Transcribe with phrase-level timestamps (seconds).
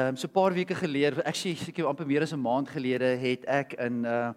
[0.00, 3.16] ehm um, so 'n paar weke gelede, actually seker amper meer as 'n maand gelede
[3.20, 4.32] het ek in uh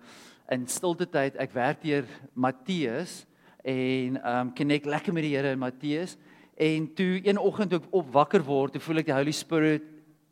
[0.51, 3.25] in stilte tyd, ek werk deur Matteus
[3.63, 6.17] en ehm um, connect lekker met die Here in Matteus
[6.57, 9.81] en toe een oggend toe ek op wakker word, toe voel ek die Holy Spirit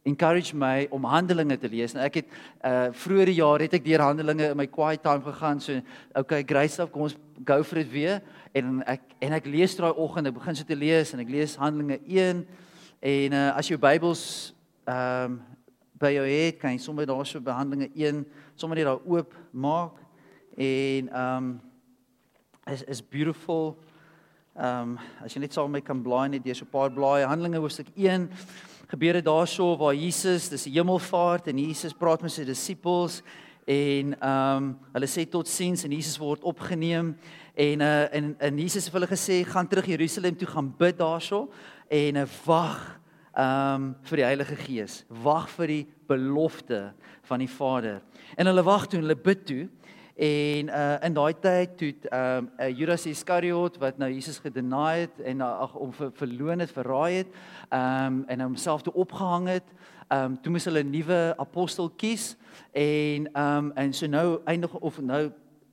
[0.04, 1.93] encourage my om Handelinge te lees.
[1.93, 2.27] Nou ek het
[2.66, 5.61] uh vroeër die jaar het ek deur Handelinge in my quiet time gegaan.
[5.61, 5.82] So
[6.16, 8.21] okay, Grace stuff, kom ons go for it weer.
[8.54, 11.55] En ek en ek lees daai oggend, ek begin so te lees en ek lees
[11.55, 12.48] Handelinge 1
[13.02, 14.54] en uh as jou Bybels
[14.86, 15.41] ehm um,
[16.02, 18.24] by jou het, kan jy sommer daarso by Handelinge 1
[18.56, 20.00] sommer net daar oop maak
[20.57, 21.61] en ehm um,
[22.65, 23.78] is is beautiful.
[24.56, 26.92] Ehm um, as jy net saam met my kan blaai net deur so 'n paar
[26.92, 28.29] blaaie Handelinge hoofstuk 1
[28.92, 33.22] gebeur dit daarso waar Jesus, dis hemelvaart en Jesus praat met sy disippels
[33.66, 37.16] en ehm um, hulle sê totsiens en Jesus word opgeneem
[37.56, 40.98] en uh en en Jesus het vir hulle gesê gaan terug Jerusalem toe gaan bid
[40.98, 41.50] daarso
[41.88, 43.00] en uh, wag
[43.34, 45.06] ehm um, vir die Heilige Gees.
[45.08, 48.02] Wag vir die belofte van die Vader.
[48.36, 49.70] En hulle wag toe, hulle bid toe
[50.22, 55.22] En uh in daai tyd toe ehm uh, Judas Iskariot wat nou Jesus gedeny het
[55.23, 57.32] en uh, ag om ver, verloon het, verraai het,
[57.70, 59.72] ehm um, en homself toe opgehang het,
[60.08, 62.36] ehm um, toe moes hulle 'n nuwe apostel kies
[62.72, 65.32] en ehm um, en so nou eindig of nou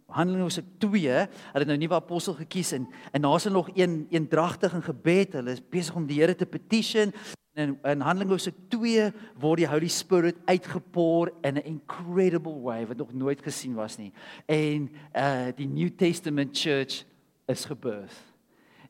[0.08, 4.06] Handelinge hoofstuk 2, hulle het nou nuwe apostel gekies en en daar's er nog een
[4.10, 5.32] eendragtig in gebed.
[5.36, 7.12] Hulle is besig om die Here te petition
[7.58, 12.96] in in Handelinge hoofstuk 2 word die Holy Spirit uitgepoor in 'n incredible way wat
[12.96, 14.12] nog nooit gesien was nie.
[14.46, 17.04] En uh die New Testament church
[17.46, 18.27] is gebirth.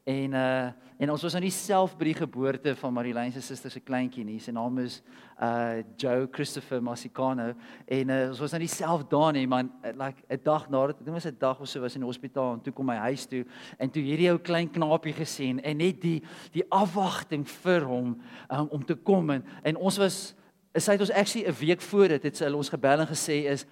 [0.08, 3.70] En uh en ons was nou nie self by die geboorte van Marilyn se suster
[3.70, 4.40] se kleintjie nie.
[4.42, 4.96] Sy naam is
[5.38, 7.52] uh Joe Christopher Masicano
[7.86, 9.68] en uh, ons was nou nie self daar nie, man.
[9.84, 12.60] Like 'n dag nadat dit was 'n dag of so was in die hospitaal en
[12.60, 13.44] toe kom my huis toe
[13.78, 18.16] en toe hierdie ou klein knaapie gesien en net die die afwagting vir hom
[18.50, 20.34] um, om te kom en, en ons was
[20.74, 23.66] sy het ons actually 'n week voor dit het sy ons gebel en gesê is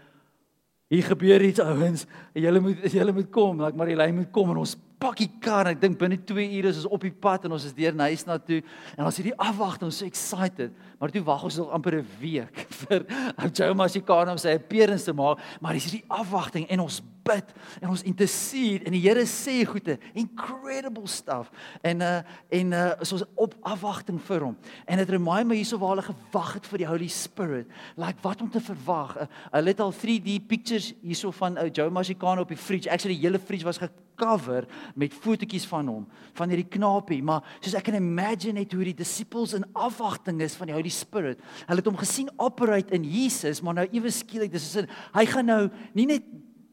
[0.86, 2.06] Hier gebeur iets ouens.
[2.32, 5.68] Julle moet julle moet kom, like Marilyn moet kom en ons pakkie kar.
[5.70, 8.08] Ek dink binne 2 ure is ons op die pad en ons is deur na
[8.10, 8.62] huis na toe.
[8.96, 10.72] En ons het hierdie afwagting, so excited.
[11.00, 13.04] Maar toe wag ons nog amper 'n week vir
[13.52, 17.52] Joe Masicano om sy appearance te maak, maar dis hierdie afwagting en ons bid
[17.82, 21.50] en ons intercede en die Here sê goeie, incredible stuff.
[21.82, 24.56] En uh en uh is ons op afwagting vir hom.
[24.86, 27.66] En dit remind my hierso waar hulle gewag het vir die Holy Spirit.
[27.96, 29.16] Like wat om te verwag.
[29.16, 32.90] Uh, hulle het al 3D pictures hierso van uh, Joe Masicano op die fridge.
[32.90, 33.80] Actually die hele fridge was
[34.16, 36.06] gecover met fotootjies van hom,
[36.36, 40.56] van hierdie knapie, maar soos ek kan imagine net hoe die disippels in afwagting is
[40.56, 41.42] van die Holy Spirit.
[41.66, 45.48] Hulle het hom gesien operate in Jesus, maar nou ewe skielik, dis is hy gaan
[45.50, 45.62] nou
[45.96, 46.26] nie net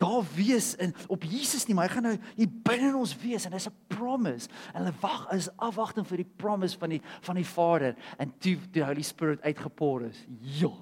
[0.04, 3.46] daar wees in op Jesus nie, maar hy gaan nou hier binne in ons wees
[3.48, 4.50] en dis 'n promise.
[4.74, 8.58] En hulle wag is afwagting vir die promise van die van die Vader en toe
[8.72, 10.26] die Holy Spirit uitgepoor is.
[10.42, 10.74] Jo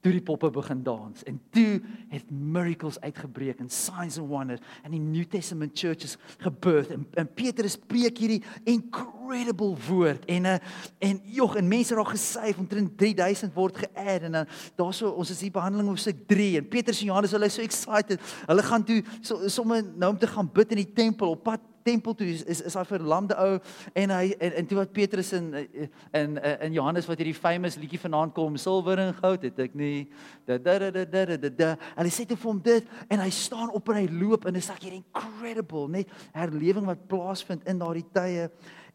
[0.00, 1.80] toe die poppe begin dans en toe
[2.12, 7.30] het miracles uitgebreek en signs and wonders en die New Testament churches gebirth en, en
[7.34, 10.56] Petrus preek hierdie incredible woord en uh,
[11.04, 15.32] en jog en mense raak gesyf omtrent 3000 word geadd en dan uh, daarso ons
[15.34, 18.22] is hier behandeling hoofstuk 3 en Petrus en Johannes hulle is so excited.
[18.46, 21.67] Hulle gaan toe so, sommer nou om te gaan bid in die tempel op pad
[21.88, 23.58] tempel toe is is, is hy verlamde ou
[24.02, 28.00] en hy en, en toe wat Petrus en in in Johannes wat hierdie famous liedjie
[28.04, 30.08] vanaand kom silwer en goud het ek nie
[30.48, 33.24] da da da da da da da en hy sê toe vir hom dit en
[33.24, 37.08] hy staan op en hy loop en dit is ek hier incredible net herlewing wat
[37.10, 38.48] plaasvind in daardie tye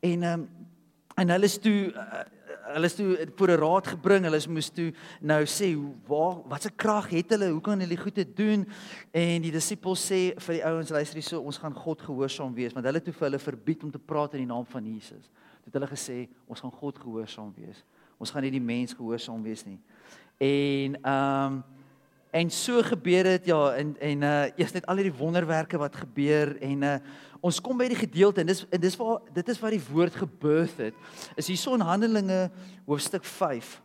[0.03, 0.47] en um,
[1.17, 2.23] en hulle is toe uh,
[2.63, 4.24] hulle is toe voor 'n raad gebring.
[4.24, 5.75] Hulle moes toe nou sê
[6.07, 7.50] waar watse krag het hulle?
[7.50, 8.68] Hoe kan hulle goed doen?
[9.12, 12.73] En die disippels sê vir die ouens luister hier so ons gaan God gehoorsaam wees
[12.73, 15.29] want hulle toe vir hulle verbied om te praat in die naam van Jesus.
[15.66, 17.84] Het hulle gesê ons gaan God gehoorsaam wees.
[18.18, 19.79] Ons gaan nie die mens gehoorsaam wees nie.
[20.38, 21.63] En ehm um,
[22.34, 26.56] En so gebeur dit ja en en uh eers net al hierdie wonderwerke wat gebeur
[26.66, 26.96] en uh
[27.43, 30.15] ons kom by die gedeelte en dis en dis waar dit is waar die woord
[30.15, 30.99] gebirth het.
[31.39, 32.45] Is hierso in Handelinge
[32.87, 33.75] hoofstuk 5.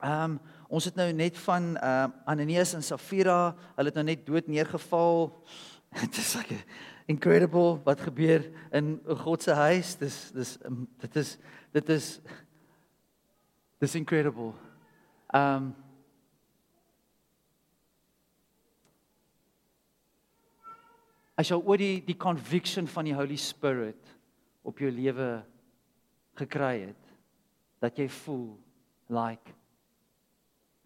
[0.00, 0.40] Ehm um,
[0.70, 4.46] ons het nou net van ehm uh, Ananias en Safira, hulle het nou net dood
[4.46, 5.30] neergeval.
[6.02, 6.58] Dit is like
[7.10, 9.94] incredible wat gebeur in God se huis.
[9.98, 11.36] Dis dis um, dit is
[11.72, 12.08] dit is
[13.78, 14.52] dis incredible.
[15.30, 15.70] Ehm um,
[21.40, 24.10] as jy oor die die conviction van die Holy Spirit
[24.66, 25.30] op jou lewe
[26.38, 27.14] gekry het
[27.80, 28.52] dat jy voel
[29.08, 29.56] like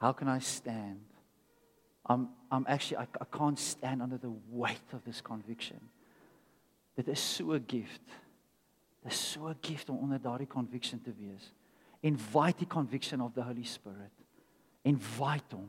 [0.03, 1.03] how can I stand
[2.09, 5.81] I'm I'm actually I, I can't stand under the weight of this conviction
[6.95, 8.07] dit is so 'n gift
[9.03, 11.53] dit is so 'n gift om onder daardie conviction te wees
[12.05, 14.13] invite die conviction of the Holy Spirit.
[14.85, 15.69] Invite hom.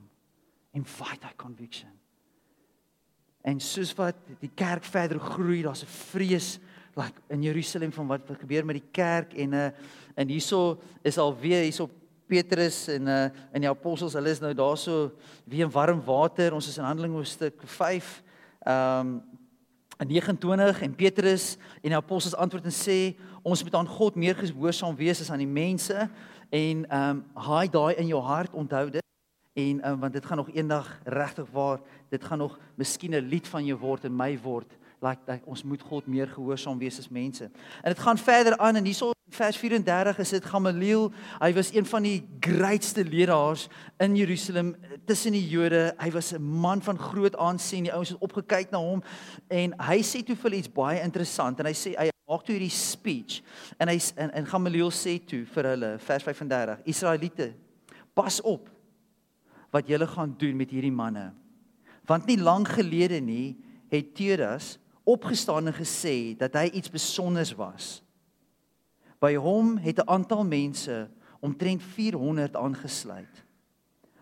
[0.73, 1.89] Invite that conviction.
[3.45, 6.59] En soos wat die kerk verder groei, daar's 'n vrees
[6.95, 9.69] like in Jerusalem van wat wat gebeur met die kerk en uh
[10.15, 11.89] en hierso is al weer hierso
[12.27, 15.11] Petrus en uh en die apostels, hulle is nou daarso
[15.43, 16.53] weer in warm water.
[16.53, 18.23] Ons is in Handelinge hoofstuk 5.
[18.67, 19.23] Um
[19.97, 24.35] in 29 en Petrus en die apostels antwoord en sê ons moet aan God meer
[24.35, 26.09] gehoorsaam wees as aan die mense
[26.49, 29.03] en ehm um, haai daai in jou hart onthou dit
[29.55, 31.79] en um, want dit gaan nog eendag regtig waar
[32.09, 35.63] dit gaan nog miskien 'n lied van jou word en my word like dat ons
[35.63, 37.43] moet God meer gehoorsaam wees as mense.
[37.81, 41.11] En dit gaan verder aan en hierso vers 34 is dit Gamaliel.
[41.39, 43.67] Hy was een van die grootste leraars
[43.97, 44.75] in Jerusalem
[45.05, 45.93] tussen die Jode.
[45.97, 47.83] Hy was 'n man van groot aansien.
[47.83, 49.03] Die ouens het opgekyk na hom
[49.47, 52.69] en hy sê toe vir iets baie interessant en hy sê hy maak toe hierdie
[52.69, 53.41] speech
[53.77, 57.53] en hy en, en Gamaliel sê toe vir hulle vers 35 Israeliete
[58.13, 58.74] pas op
[59.75, 61.33] wat julle gaan doen met hierdie manne.
[62.07, 63.57] Want nie lank gelede nie
[63.91, 67.99] het Teudas opgestaan en gesê dat hy iets besonders was.
[69.19, 73.43] By hom het 'n aantal mense omtrent 400 aangesluit.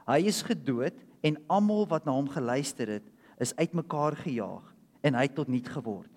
[0.06, 3.08] Hy is gedood en almal wat na hom geluister het,
[3.40, 6.13] is uitmekaar gejaag en hy het tot niet geword.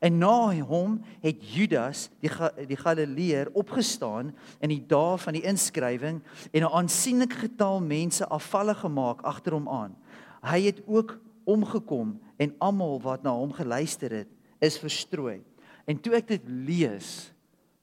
[0.00, 2.30] En na hom het Judas die
[2.68, 6.20] die Galileër opgestaan in die dae van die inskrywing
[6.52, 9.96] en 'n aansienlik getal mense afvallig gemaak agter hom aan.
[10.42, 14.28] Hy het ook omgekom en almal wat na hom geluister het,
[14.58, 15.42] is verstrooi.
[15.86, 17.32] En toe ek dit lees,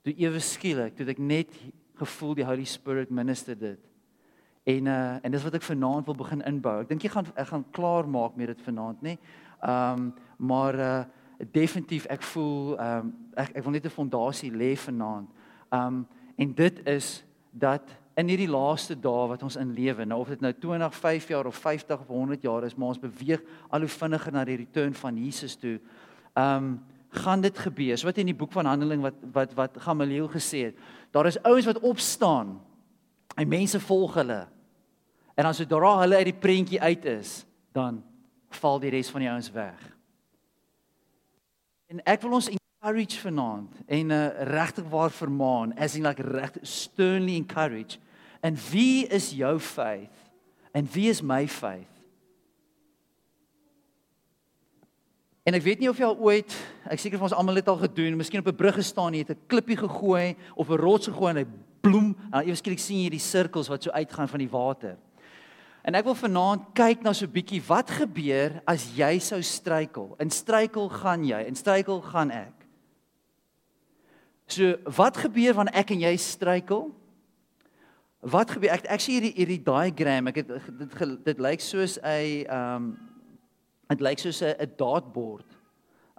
[0.03, 1.49] toe ewe skielik, toe ek net
[1.95, 3.79] gevoel die Holy Spirit minister dit.
[4.63, 6.81] En uh en dis wat ek vanaand wil begin inbou.
[6.81, 9.17] Ek dink jy gaan ek gaan klaar maak met dit vanaand, nê?
[9.59, 11.03] Um maar uh
[11.51, 15.29] definitief ek voel um ek ek wil net 'n fondasie lê vanaand.
[15.71, 16.07] Um
[16.37, 17.81] en dit is dat
[18.15, 21.45] in hierdie laaste dae wat ons in lewe, nou of dit nou 20, 5 jaar
[21.45, 24.93] of 50 of 100 jaar is, maar ons beweeg al hoe vinniger na die return
[24.93, 25.79] van Jesus toe.
[26.35, 26.83] Um
[27.13, 27.97] gaan dit gebeur.
[27.97, 30.77] So wat in die boek van Handeling wat wat wat Gamaliel gesê het.
[31.11, 32.61] Daar is ouens wat opstaan.
[33.35, 34.47] En mense volg hulle.
[35.35, 38.03] En as sodra hulle uit die prentjie uit is, dan
[38.49, 39.92] val die res van die ouens weg.
[41.93, 46.21] En ek wil ons encourage vanaand en 'n uh, regtig waar vermaan, as in like
[46.21, 47.97] reg sternly encourage.
[48.41, 50.17] En wie is jou faith?
[50.71, 51.93] En wie is my faith?
[55.43, 56.55] En ek weet nie of jy al ooit,
[56.89, 59.37] ek seker vir ons almal het al gedoen, miskien op 'n brug gestaan, jy het
[59.37, 61.47] 'n klippie gegooi of 'n rots gegooi en hy
[61.81, 64.97] bloem, en ewe skielik sien jy hierdie sirkels wat so uitgaan van die water.
[65.83, 70.15] En ek wil vanaand kyk na so 'n bietjie wat gebeur as jy sou struikel.
[70.19, 72.55] In struikel gaan jy, in struikel gaan ek.
[74.47, 76.91] So wat gebeur wanneer ek en jy struikel?
[78.21, 82.75] Wat gebeur ek sien hierdie hierdie diagram, ek het dit dit lyk soos 'n ehm
[82.75, 82.97] um,
[83.89, 85.49] dit lyk soos 'n 'n dartboard.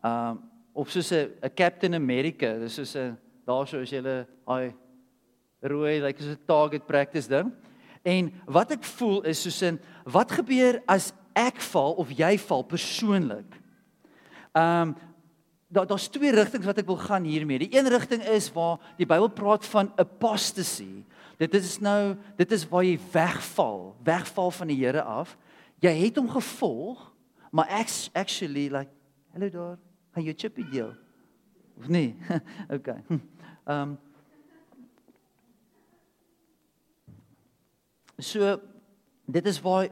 [0.04, 4.74] Ehm um, of soos 'n 'n Captain America, dis soos 'n daarso as jy daai
[5.62, 7.52] rooi lyk soos 'n target practice ding.
[8.04, 12.64] En wat ek voel is soos in wat gebeur as ek val of jy val
[12.68, 13.60] persoonlik?
[14.52, 14.96] Ehm um,
[15.74, 17.58] daar daar's twee rigtings wat ek wil gaan hiermee.
[17.58, 21.02] Die een rigting is waar die Bybel praat van apostasy.
[21.40, 25.34] Dit is nou dit is waar jy wegval, wegval van die Here af.
[25.82, 27.08] Jy het hom gevolg,
[27.50, 27.66] maar
[28.12, 28.92] actually like
[29.34, 29.78] hallo daar,
[30.14, 30.94] gaan jy chippy deel?
[31.78, 32.14] Of nee?
[32.76, 33.02] okay.
[33.08, 33.98] Ehm um,
[38.18, 38.60] So
[39.24, 39.88] dit is waar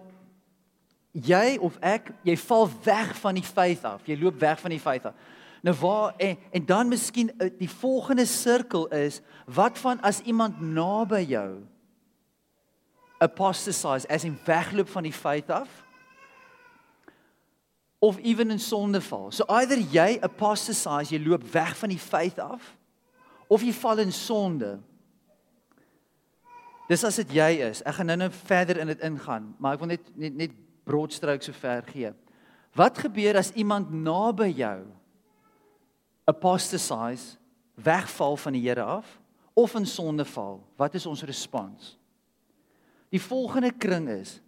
[1.13, 4.05] jy of ek, jy val weg van die faith af.
[4.09, 5.15] Jy loop weg van die faith af.
[5.63, 10.61] Nou waar en, en dan miskien eh, die volgende sirkel is wat van as iemand
[10.61, 11.63] naby jou
[13.23, 15.71] apostatize as in wegloop van die faith af
[18.03, 19.31] of even in sonde val.
[19.31, 22.75] So either jy apostatize, jy loop weg van die faith af
[23.47, 24.81] of jy val in sonde.
[26.91, 27.83] Dis as dit jy is.
[27.87, 30.57] Ek gaan nou-nou verder in dit ingaan, maar ek wil net net net
[30.89, 32.11] broadstrokes so ver gee.
[32.75, 34.81] Wat gebeur as iemand naby jou
[36.27, 37.37] apostatize,
[37.75, 39.19] wegval van die Here af
[39.55, 41.97] of in sonde val, wat is ons respons?
[43.13, 44.41] Die volgende kring is: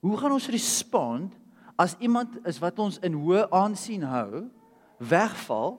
[0.00, 1.34] Hoe gaan ons respond
[1.80, 4.46] as iemand is wat ons in hoë aansien hou,
[5.00, 5.78] wegval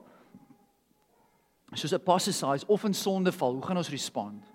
[1.72, 4.51] soos apostatize of in sonde val, hoe gaan ons respond?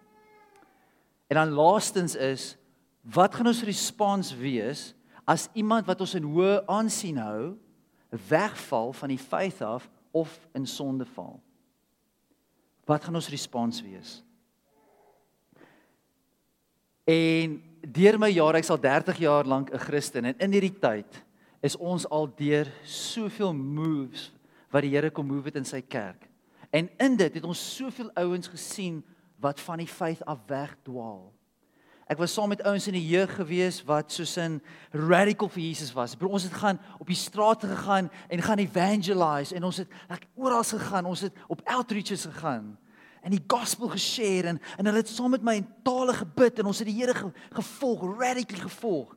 [1.28, 2.56] En dan laastens is
[3.02, 4.94] wat gaan ons respons wees
[5.28, 7.58] as iemand wat ons in hoë aansien hou,
[8.30, 11.42] wegval van die faith af of in sonde val.
[12.88, 14.22] Wat gaan ons respons wees?
[17.08, 21.24] En deur my jare, ek's al 30 jaar lank 'n Christen en in hierdie tyd
[21.60, 24.32] is ons al deur soveel moves
[24.72, 26.30] wat die Here kom move het in sy kerk.
[26.70, 29.04] En in dit het ons soveel ouens gesien
[29.40, 31.34] wat van die faith af wegdwaal.
[32.08, 35.92] Ek was saam met ouens in die jeug gewees wat soos 'n radical vir Jesus
[35.94, 36.16] was.
[36.16, 40.28] Bro, ons het gaan op die strate gegaan en gaan evangelize en ons het like
[40.36, 41.06] oral gegaan.
[41.06, 42.78] Ons het op outreaches gegaan
[43.28, 46.70] en die gospel geshare en en hulle het saam met my in tale gebid en
[46.72, 49.17] ons het die Here ge, gevolg, radically gevolg.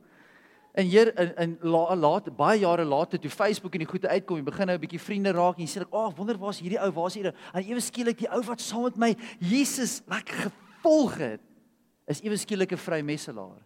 [0.73, 4.39] En hier in in la, laat baie jare later toe Facebook en die goeie uitkom
[4.39, 6.61] en begin nou 'n bietjie vriende raak en jy sê ek, "Ag, oh, wonder waar's
[6.61, 6.91] hierdie ou?
[6.93, 11.41] Waar's hierdie?" En ewe skielik die ou wat saam met my Jesus lekker gevolg het
[12.07, 13.63] is ewe skielik 'n vrymesselaar.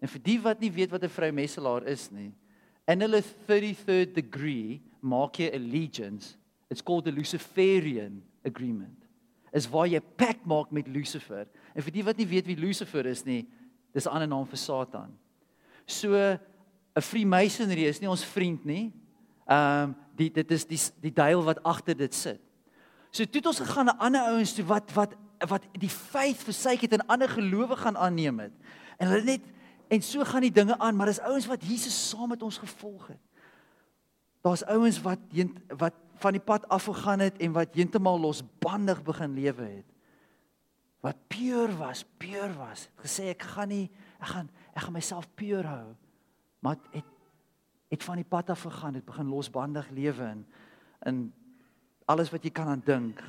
[0.00, 2.32] En vir die wat nie weet wat 'n vrymesselaar is nie,
[2.86, 6.36] in hulle 33rd degree maak jy allegiance.
[6.70, 8.98] It's called the Luciferian agreement.
[9.52, 11.46] Is waar jy pact maak met Lucifer.
[11.74, 13.46] En vir die wat nie weet wie Lucifer is nie,
[13.92, 15.18] dis 'n ander naam vir Satan.
[15.86, 18.92] So 'n Freemasonry is nie ons vriend nie.
[19.46, 22.40] Ehm um, die dit is die die duiwel wat agter dit sit.
[23.10, 25.14] So toe het ons gegaan na ander ouens toe wat wat
[25.48, 28.52] wat die faith versuik het en ander gelowe gaan aanneem het.
[28.98, 29.42] En hulle net
[29.88, 33.06] en so gaan die dinge aan, maar dis ouens wat Jesus saam met ons gevolg
[33.06, 33.20] het.
[34.42, 35.20] Daar's ouens wat
[35.68, 39.88] wat van die pad afgegaan het en wat heeltemal losbandig begin lewe het.
[41.04, 42.88] Wat pure was, pure was.
[43.02, 43.90] Gesê ek gaan nie
[44.24, 45.94] ek gaan ek gaan myself pure hou.
[46.64, 47.10] Maar het
[47.92, 50.46] het van die pad af gegaan, het begin losbandig lewe in
[51.06, 51.18] in
[52.08, 53.20] alles wat jy kan aan dink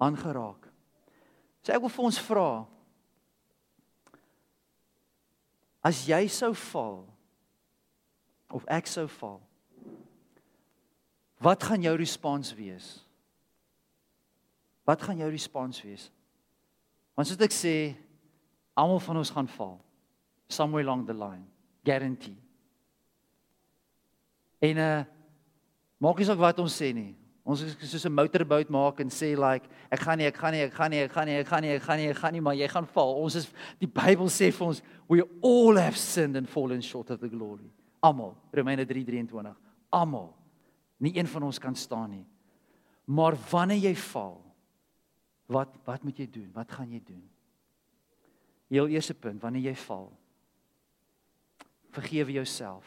[0.00, 0.66] aangeraak.
[1.62, 2.48] So ek wil vir ons vra
[5.84, 7.02] as jy sou val
[8.50, 9.40] of ek sou val
[11.42, 13.00] wat gaan jou respons wees?
[14.86, 16.04] Wat gaan jou respons wees?
[17.18, 17.74] Want soos ek sê
[18.74, 19.80] almal van ons gaan val
[20.48, 21.46] somewhere along the line
[21.84, 22.38] guarantee.
[24.62, 25.04] En uh
[26.02, 27.12] maak nie saak wat ons sê nie.
[27.42, 30.62] Ons is soos 'n motorboot maak en sê like ek gaan nie ek gaan nie
[30.62, 32.40] ek gaan nie ek gaan nie ek gaan nie ek gaan nie ek gaan nie
[32.40, 33.14] maar jy gaan val.
[33.22, 37.20] Ons is die Bybel sê vir ons we all have sinned and fallen short of
[37.20, 37.70] the glory.
[38.02, 38.36] Almal.
[38.52, 39.56] Romeine 3:23.
[39.90, 40.34] Almal.
[40.98, 42.26] Nie een van ons kan staan nie.
[43.04, 44.42] Maar wanneer jy val,
[45.46, 46.50] wat wat moet jy doen?
[46.52, 47.31] Wat gaan jy doen?
[48.72, 50.06] Heel eerste punt, wanneer jy val,
[51.92, 52.86] vergewe jouself.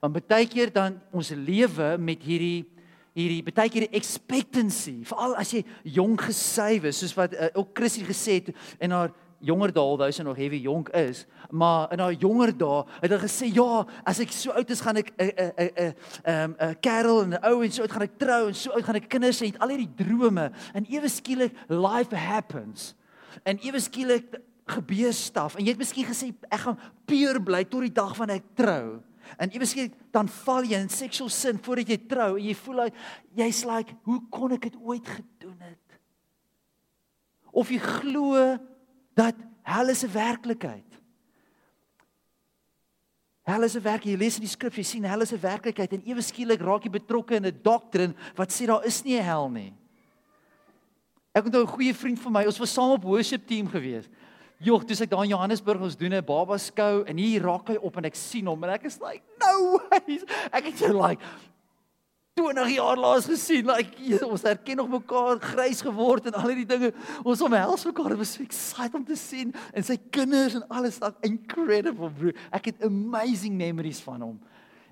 [0.00, 2.68] Want baie keer dan ons lewe met hierdie
[3.18, 5.64] hierdie baie keer expectancy, veral as jy
[5.96, 9.10] jonk gesuiwe, soos wat uh, ook Chrissy gesê het en haar
[9.44, 13.18] jonger dae, alhoewel sy nog heavy jonk is, maar in haar jonger dae het hy
[13.24, 17.22] gesê ja, as ek so oud is gaan ek 'n 'n 'n 'n 'n kerel
[17.24, 19.40] en 'n ou en so oud gaan ek trou en so oud gaan ek kinders
[19.42, 22.94] hê, al hierdie drome en ewe skielik life happens.
[23.44, 24.38] En ewe skielik
[24.70, 28.30] gebeur staf en jy het miskien gesê ek gaan pure bly tot die dag van
[28.36, 29.00] ek trou.
[29.38, 32.84] En jy miskien dan val jy in seksueel sin voordat jy trou en jy voel
[32.84, 32.96] like
[33.38, 35.98] jy's like hoe kon ek dit ooit gedoen het?
[37.50, 38.38] Of jy glo
[39.18, 39.36] dat
[39.66, 40.86] hel is 'n werklikheid.
[43.42, 45.92] Hel is 'n werk, jy lees in die skrif, jy sien hel is 'n werklikheid
[45.92, 49.24] en ewe skielik raak jy betrokke in 'n doktrin wat sê daar is nie 'n
[49.24, 49.72] hel nie.
[51.34, 54.08] Ek het 'n goeie vriend van my, ons was saam op worship team gewees.
[54.60, 57.76] Jogg, dis ek daar in Johannesburg ons doen 'n baba skou en hier raak hy
[57.80, 60.20] op en ek sien hom en ek is like, "No way."
[60.56, 61.22] Ek het jou like
[62.34, 63.66] 20 jaar laas gesien.
[63.66, 66.92] Like ons herken nog mekaar grys geword en al hierdie dinge.
[67.24, 68.16] Ons omhels mekaar.
[68.16, 72.32] Was so excited om te sien en sy kinders en alles like incredible bro.
[72.52, 74.38] Ek het amazing memories van hom.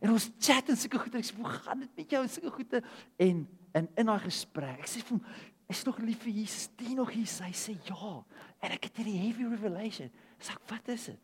[0.01, 1.15] En ons chat en sulke goed.
[1.15, 2.83] Ek sê, "Hoe gaan dit met jou?" en sulke goede
[3.19, 4.79] en in in daai gesprek.
[4.81, 5.25] Ek sê vir hom,
[5.69, 6.69] "Is nog lief vir Jesus?
[6.77, 8.25] Dien nog Jesus?" Hy sê, "Ja."
[8.59, 10.11] En ek het hierdie heavy revelation.
[10.39, 11.19] Sê, "Wat is dit?"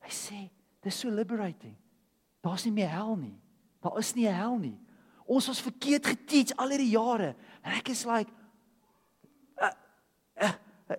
[0.00, 0.50] Hy sê,
[0.80, 1.76] "Dis so liberating.
[2.40, 3.38] Daar's nie meer hel nie.
[3.80, 4.78] Daar is nie 'n hel nie.
[5.24, 8.30] Ons was verkeerd geteach al hierdie jare." En ek is like
[9.60, 9.70] uh,
[10.40, 10.52] uh,
[10.90, 10.96] uh,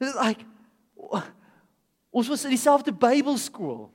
[0.00, 0.44] uh, like
[2.10, 3.92] ons was in dieselfde Bybelskool.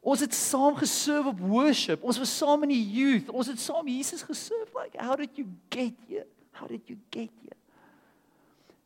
[0.00, 2.02] Ons het saam geserve op worship.
[2.02, 3.28] Ons was saam in die youth.
[3.28, 4.70] Ons het saam Jesus geserve.
[4.82, 6.26] Like how did you get here?
[6.50, 7.56] How did you get here?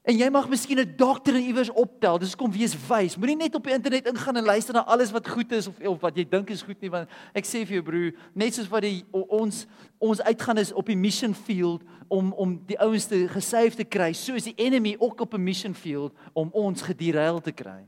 [0.09, 2.19] En jy mag miskien 'n dokter iewers optel.
[2.19, 3.17] Dis kom wees wys.
[3.17, 6.01] Moenie net op die internet ingaan en luister na alles wat goed is of of
[6.01, 8.83] wat jy dink is goed nie want ek sê vir jou broer, net soos wat
[8.83, 9.67] die ons
[9.99, 14.13] ons uitgaan is op die mission field om om die ouens te gesave te kry,
[14.13, 17.85] so is die enemy ook op 'n mission field om ons gederail te kry.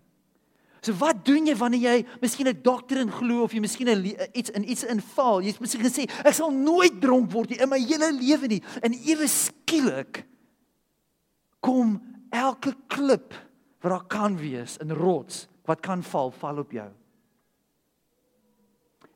[0.82, 4.16] So wat doen jy wanneer jy miskien 'n dokter in glo of jy miskien 'n
[4.34, 5.40] iets in iets inval?
[5.40, 8.62] Jy's miskien gesê ek sal nooit dronk word nie in my hele lewe nie.
[8.82, 10.26] En ewe skielik
[11.60, 13.34] kom elke klip
[13.80, 16.88] wat daar kan wees in rots wat kan val, val op jou.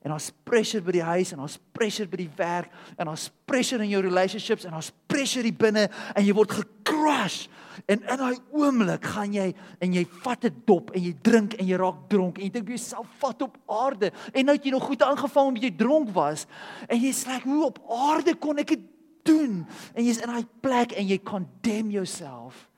[0.04, 3.80] En ons pressure by die huis en ons pressure by die werk en ons pressure
[3.80, 7.46] in jou relationships en ons pressure hier binne en jy word gecrush.
[7.88, 9.48] En in daai oomblik gaan jy
[9.82, 12.68] en jy vat 'n dop en jy drink en jy raak dronk en jy dink
[12.68, 16.46] jouself vat op aarde en nou het jy nog goed aangevang omdat jy dronk was
[16.88, 18.84] en jy's like hoe op aarde kon ek dit
[19.24, 19.66] doen?
[19.94, 22.68] En jy's in daai plek en jy condemn yourself.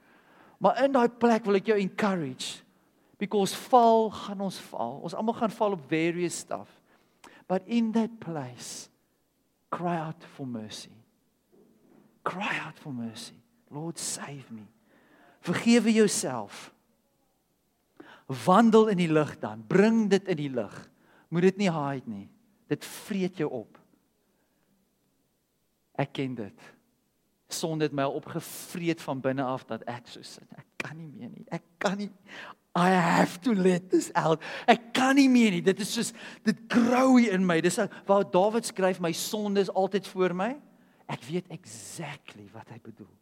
[0.58, 2.62] Maar in daai plek wil ek jou encourage
[3.20, 5.00] because val gaan ons val.
[5.04, 6.70] Ons almal gaan val op various stuff.
[7.46, 8.88] But in that place,
[9.70, 10.94] cry out for mercy.
[12.26, 13.38] Cry out for mercy.
[13.70, 14.66] Lord, save me.
[15.40, 16.72] Vergewe jouself.
[18.26, 19.62] Wandel in die lig dan.
[19.66, 20.74] Bring dit in die lig.
[21.30, 22.28] Moet dit nie hide nie.
[22.66, 23.78] Dit vreet jou op.
[25.96, 26.66] Ek ken dit.
[27.48, 30.46] Sonde het my opgevreet van binne af dat ek so sit.
[30.58, 31.44] Ek kan nie meer nie.
[31.54, 32.10] Ek kan nie.
[32.76, 34.42] I have to let this out.
[34.68, 35.62] Ek kan nie meer nie.
[35.64, 36.10] Dit is soos
[36.44, 37.60] dit grou in my.
[37.64, 40.50] Dis waar Dawid skryf my sonde is altyd voor my.
[41.08, 43.12] Ek weet exactly wat hy bedoel.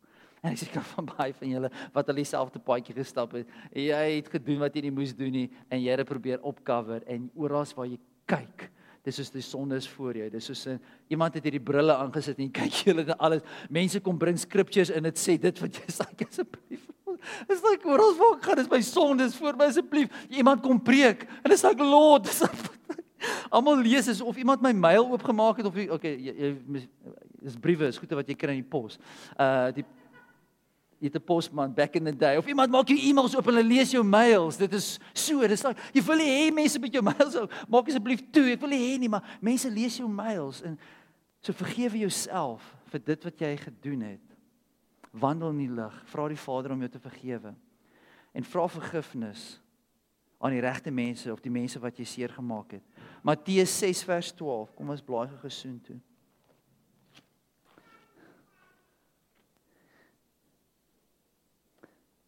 [0.44, 3.48] En ek seker van baie van julle wat al dieselfde paadjie gestap het.
[3.72, 7.30] Jy het gedoen wat jy nie moes doen nie en jy het probeer opcover en
[7.36, 8.68] oral waar jy kyk
[9.04, 10.30] Dis soos die sonde is voor jou.
[10.32, 13.42] Dis soos 'n iemand het hierdie brille aangesit en kyk jy hulle alles.
[13.70, 16.88] Mense kom bring scriptures in dit sê dit wat jy sê asseblief.
[17.48, 20.08] Dis like oral waar ek gaan is my sondes voor my asseblief.
[20.30, 22.28] Iemand kom preek en dis like Lord.
[23.50, 26.88] Almal lees is of iemand my mail oopgemaak het of okay, jy, jy
[27.44, 28.98] is briewe is goede wat jy kry in die pos.
[29.36, 30.03] Uh die jy
[31.04, 33.68] het 'n posman back in the day of iemand maak jou e-mails oop en hulle
[33.68, 34.56] lees jou mails.
[34.56, 37.34] Dit is so, dis like jy wil hê mense met jou mails
[37.68, 38.52] maak asseblief toe.
[38.52, 40.78] Ek wil hê nie, maar mense lees jou mails en
[41.40, 44.36] so vergewe jouself vir dit wat jy gedoen het.
[45.12, 46.02] Wandel in die lig.
[46.10, 47.54] Vra die Vader om jou te vergewe.
[48.32, 49.60] En vra vergifnis
[50.38, 52.82] aan die regte mense of die mense wat jy seer gemaak het.
[53.22, 54.74] Matteus 6 vers 12.
[54.74, 56.00] Kom ons blaai gesoen toe.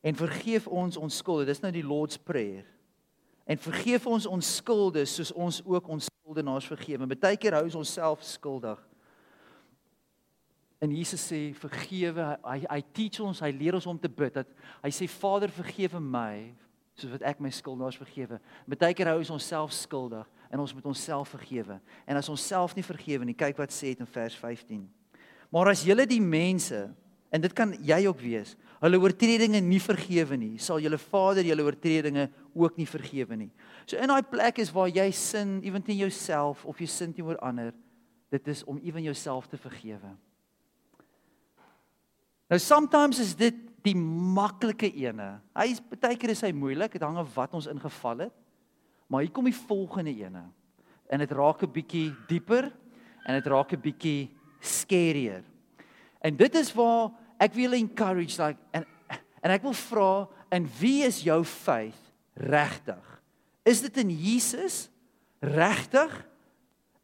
[0.06, 1.48] En vergeef ons ons skulde.
[1.48, 2.66] Dis nou die Lord's prayer.
[3.46, 7.08] En vergeef ons ons skulde soos ons ook ons skuldenaars vergewe.
[7.14, 8.78] Partykeer hou ons onsself skuldig.
[10.82, 12.26] En Jesus sê vergewe.
[12.44, 14.50] Hy hy teach ons, hy leer ons om te bid dat
[14.82, 16.52] hy sê Vader vergewe my
[16.96, 18.38] soos wat ek my skuldenaars vergewe.
[18.66, 21.78] Partykeer hou ons onsself skuldig en ons moet onsself vergewe.
[22.06, 24.86] En as ons self nie vergewe nie, kyk wat sê dit in vers 15.
[25.52, 26.86] Maar as julle die mense
[27.30, 28.54] en dit kan jy ook wees,
[28.86, 33.50] hulle oortredinge nie vergewe nie, sal julle Vader julle oortredinge ook nie vergewe nie.
[33.86, 37.40] So in daai plek is waar jy sin ewen teen jouself of jy sin teenoor
[37.44, 37.72] ander,
[38.32, 40.12] dit is om ewen jouself te vergewe.
[42.50, 45.36] Nou sometimes is dit die maklike ene.
[45.54, 48.34] Hy is baie keer is hy moeilik, dit hang af wat ons ingeval het.
[49.10, 50.42] Maar hier kom die volgende ene.
[51.10, 52.72] En dit raak 'n bietjie dieper
[53.26, 55.44] en dit raak 'n bietjie scarier.
[56.20, 58.86] En dit is waar ek wil encourage like en
[59.42, 60.10] en ek wil vra
[60.56, 63.02] in wie is jou faith regtig?
[63.66, 64.88] Is dit in Jesus
[65.38, 66.10] regtig?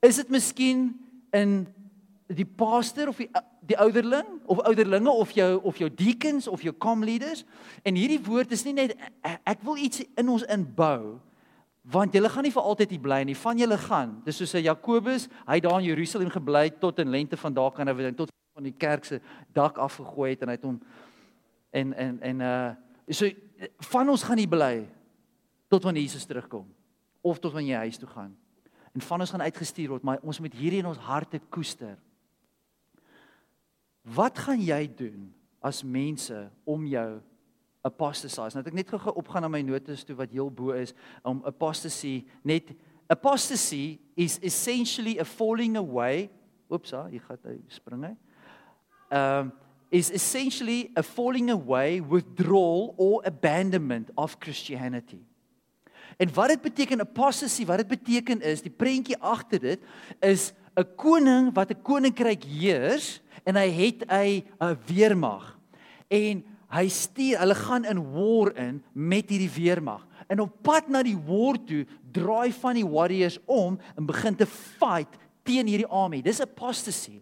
[0.03, 0.91] Is dit miskien
[1.31, 1.63] in
[2.33, 3.31] die pastor of die
[3.63, 7.45] die ouderling of ouderlinge of jou of jou deacons of jou com leaders?
[7.87, 11.21] En hierdie woord is nie net ek wil iets in ons inbou
[11.83, 13.35] want julle gaan nie vir altyd hier bly nie.
[13.35, 14.21] Van julle gaan.
[14.23, 17.89] Dis soos 'n Jakobus, hy daar in Jerusalem gebly tot in lente van daar kan
[17.89, 18.31] hy tot
[18.63, 19.21] van die kerk se
[19.53, 20.79] dak afgegooi het en hy het hom
[21.75, 22.71] en en en uh
[23.13, 23.27] so
[23.93, 24.87] van ons gaan nie bly
[25.69, 26.69] tot wanneer Jesus terugkom
[27.21, 28.33] of tot wanneer jy huis toe gaan.
[28.93, 31.97] En van ons gaan uitgestuur word, maar ons moet hierdie in ons harte koester.
[34.03, 37.21] Wat gaan jy doen as mense om jou
[37.83, 38.55] apostasize?
[38.55, 40.95] Nou ek net gou opgaan na my notas toe wat heel bo is
[41.27, 42.75] om apostasy net
[43.13, 46.31] apostasy is essentially a falling away.
[46.71, 48.17] Oeps, hier gaan hy spring hy
[49.13, 49.53] um,
[49.91, 55.21] is essentially a falling away, withdrawal, or abandonment of Christianity.
[56.17, 59.81] En wat dit beteken apostasy, wat dit beteken is, die prentjie agter dit
[60.21, 65.59] is 'n koning wat 'n koninkryk heers en hy het 'n 'n weermag.
[66.09, 70.07] En hy stuur, hulle gaan in war in met hierdie weermag.
[70.27, 74.47] En op pad na die war toe, draai van die warriors om en begin te
[74.47, 76.23] fight teen hierdie army.
[76.23, 77.21] Dis apostasy.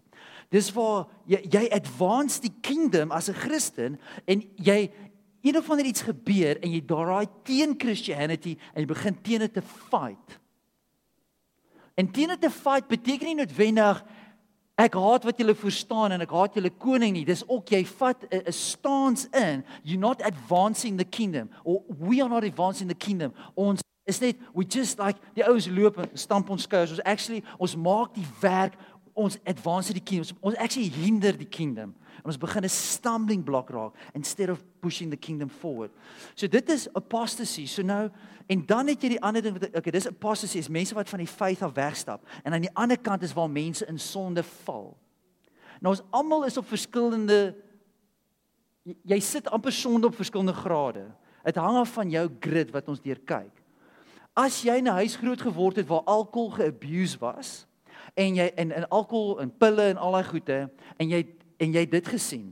[0.51, 4.91] Dis waar jy jy advance die kingdom as 'n Christen en jy
[5.41, 9.53] een of ander iets gebeur en jy daai teen Christianity en jy begin teen dit
[9.53, 10.39] te fight.
[11.95, 14.03] En teen dit te fight beteken nie noodwendig
[14.81, 17.25] Ek haat wat julle verstaan en ek haat julle koning nie.
[17.27, 19.63] Dis ook jy vat 'n stance in.
[19.83, 23.33] You're not advancing the kingdom or we are not advancing the kingdom.
[23.55, 26.89] Ons is net we just like die ouens loop en stamp ons skouers.
[26.89, 28.73] Ons actually ons maak die werk
[29.13, 30.37] ons advance die kingdom.
[30.39, 31.95] Ons actually hinder die kingdom.
[32.21, 35.91] En ons begin 'n stumbling block raak instead of pushing the kingdom forward.
[36.35, 37.65] So dit is apostasy.
[37.65, 38.09] So nou
[38.47, 41.19] en dan het jy die ander ding wat okay, dis apostasy is mense wat van
[41.19, 42.27] die faith af wegstap.
[42.43, 44.97] En aan die ander kant is waar mense in sonde val.
[45.79, 47.55] Nou ons almal is op verskillende
[48.83, 51.11] jy sit amper sonde op verskillende grade.
[51.43, 53.51] Dit hang af van jou grid wat ons deur kyk.
[54.33, 57.65] As jy in 'n huis groot geword het waar alkohol geabuse was
[58.13, 60.57] en jy en in alkohol en pille en al daai goede
[60.97, 61.21] en jy
[61.61, 62.47] en jy dit gesien.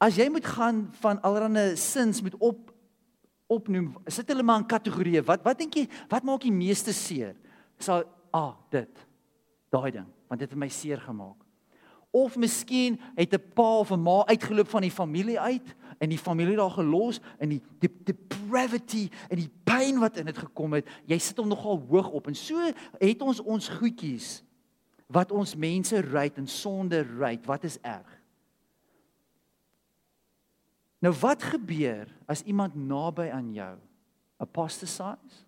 [0.00, 2.70] As jy moet gaan van allerlei sins met op
[3.50, 5.24] opnoem, sit hulle maar in kategorieë.
[5.26, 7.34] Wat wat dink jy, wat maak die meeste seer?
[7.80, 9.06] Sal ah, dit.
[9.70, 11.36] Daai ding, want dit het my seer gemaak.
[12.10, 16.18] Of miskien het 'n pa of 'n ma uitgeloop van die familie uit en die
[16.18, 20.88] familie daar gelos in die die depravity en die pyn wat in dit gekom het.
[21.06, 22.58] Jy sit hom nogal hoog op en so
[22.98, 24.42] het ons ons goedjies
[25.10, 27.34] wat ons mense ry en sonde ry.
[27.44, 28.16] Wat is erg?
[31.00, 33.76] Nou wat gebeur as iemand naby aan jou
[34.40, 35.46] apostatize,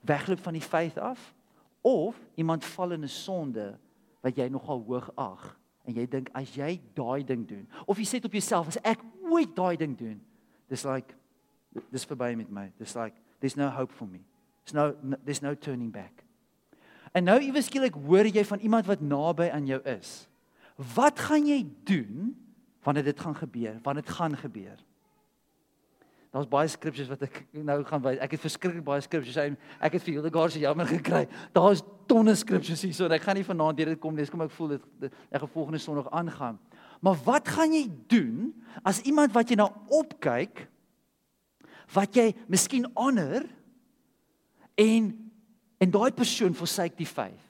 [0.00, 1.34] wegloop van die faith af
[1.80, 3.78] of iemand val in 'n sonde
[4.20, 8.04] wat jy nogal hoog ag en jy dink as jy daai ding doen of jy
[8.04, 10.20] sê op jouself as ek ooit daai ding doen
[10.68, 11.14] dis like
[11.90, 14.20] dis verby met my dis like there's no hope for me
[14.64, 16.24] there's no there's no turning back
[17.12, 20.28] en nou iewes skielik hoor jy van iemand wat naby aan jou is
[20.94, 22.34] wat gaan jy doen
[22.86, 24.78] wanneer dit gaan gebeur wanneer dit gaan gebeur
[26.28, 28.18] Daar's baie scriptures wat ek nou gaan wys.
[28.20, 29.56] Ek het verskriklik baie scriptures.
[29.80, 31.22] Ek het vir Hildegard se jammer gekry.
[31.56, 34.26] Daar's tonne scriptures hier, so ek gaan nie vanaand deur dit kom nie.
[34.26, 36.58] Dis kom ek voel dit ek gaan volgende Sondag aangaan.
[37.00, 38.52] Maar wat gaan jy doen
[38.84, 40.66] as iemand wat jy nou opkyk
[41.96, 43.46] wat jy miskien honor
[44.76, 45.08] en
[45.78, 47.44] en daai persoon versuik die faith?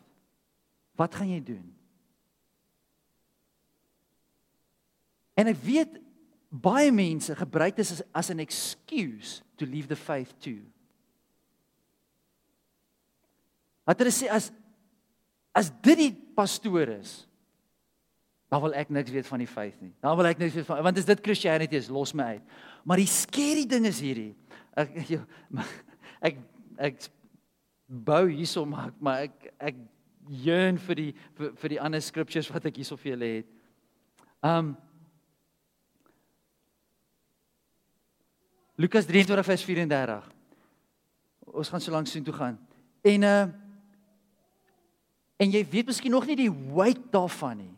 [0.98, 1.66] Wat gaan jy doen?
[5.38, 5.98] En ek weet
[6.48, 10.64] baie mense gebruik dit as as 'n excuse to leave the faith too.
[13.86, 14.50] Wat hulle sê as
[15.54, 17.26] as dit die pastoor is,
[18.48, 19.92] dan wil ek niks weet van die faith nie.
[20.00, 22.42] Dan wil ek niks weet van want as dit Christianity is, los my uit.
[22.84, 24.34] Maar die skerry ding is hierdie.
[24.76, 24.92] Ek
[26.28, 26.36] ek
[26.78, 27.08] ek, ek
[27.88, 29.79] bou hierso maar maar ek ek
[30.29, 33.48] yearn vir die vir, vir die ander scriptures wat ek hierso vir julle het.
[34.44, 34.77] Um
[38.79, 40.29] Lukas 23 vers 34.
[41.48, 42.61] Ons gaan so lank sien toe gaan.
[43.03, 43.48] En uh
[45.38, 47.74] en jy weet miskien nog nie die weight daarvan nie.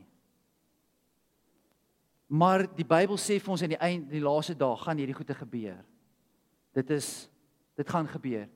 [2.26, 5.36] Maar die Bybel sê vir ons in die einde die laaste dae gaan hierdie goeie
[5.36, 5.76] gebeur.
[6.72, 7.28] Dit is
[7.76, 8.48] dit gaan gebeur.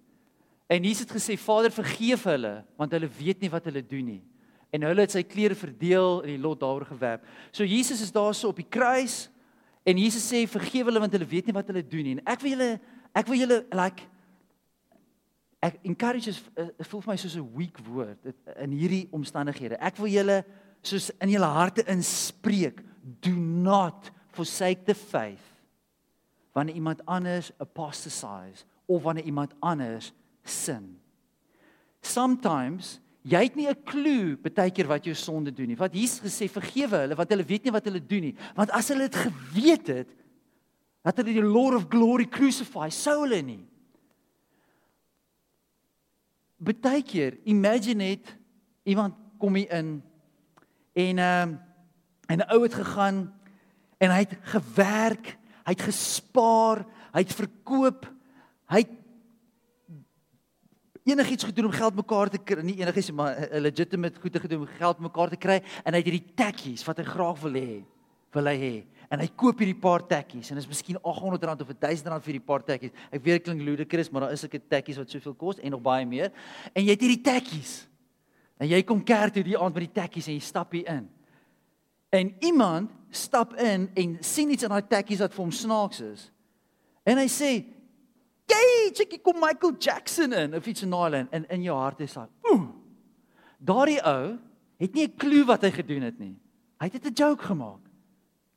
[0.74, 4.22] En Jesus het gesê Vader vergeef hulle want hulle weet nie wat hulle doen nie.
[4.74, 7.22] En hulle het sy klere verdeel en die lot daaroor gewerp.
[7.54, 9.28] So Jesus is daar so op die kruis
[9.84, 12.16] En Jesus sê vergewe hulle want hulle weet nie wat hulle doen nie.
[12.16, 12.68] En ek wil julle
[13.14, 14.06] ek wil julle like
[15.64, 18.32] ek encourage is uh, voel vir my soos 'n weak woord
[18.64, 19.76] in hierdie omstandighede.
[19.80, 20.40] Ek wil julle
[20.84, 22.80] soos in julle harte inspreek,
[23.20, 25.52] do not forsake the faith
[26.56, 30.12] wanneer iemand anders apostatize of wanneer iemand anders
[30.44, 31.00] sin.
[32.00, 35.76] Sometimes Jy het nie 'n klou baie keer wat jou sonde doen nie.
[35.76, 38.36] Wat Jesus gesê, vergewe hulle want hulle weet nie wat hulle doen nie.
[38.54, 40.08] Want as hulle dit geweet het,
[41.02, 43.64] dat hulle die Lord of Glory crucify, sou hulle nie.
[46.58, 48.36] Baie keer, imagine net
[48.84, 50.02] iemand kom hier in
[50.92, 51.58] en ehm uh,
[52.28, 53.32] en 'n ou het gegaan
[53.98, 58.06] en hy het gewerk, hy het gespaar, hy het verkoop,
[58.68, 59.03] hy het
[61.04, 64.66] enigiets gedoen om geld mekaar te kry, nie enigiets maar 'n legitimate goede gedoen om
[64.66, 67.84] geld mekaar te kry en hy het hierdie tekkies wat hy graag wil hê,
[68.32, 68.84] wil hy hê.
[69.10, 72.46] En hy koop hierdie paar tekkies en dit is miskien R800 of R1000 vir hierdie
[72.46, 72.90] paar tekkies.
[73.12, 75.82] Ek weet dit klink ludicrous, maar daar is sulke tekkies wat soveel kos en nog
[75.82, 76.32] baie meer.
[76.72, 77.86] En jy het hierdie tekkies.
[78.58, 81.08] En jy kom kerk toe die aand met die tekkies en jy stap hier in.
[82.14, 86.28] En iemand stap in en sien iets in daai tekkies wat vir hom snaaks is.
[87.04, 87.50] En hy sê,
[88.46, 92.12] "Jy, chickie, kom Michael Jackson in." Of iets in daai lyn in jou hart is
[92.12, 92.28] daar.
[92.50, 92.68] Ooh.
[93.58, 94.38] Daardie ou
[94.78, 96.36] het nie 'n klou wat hy gedoen het nie.
[96.80, 97.80] Hy het 'n joke gemaak.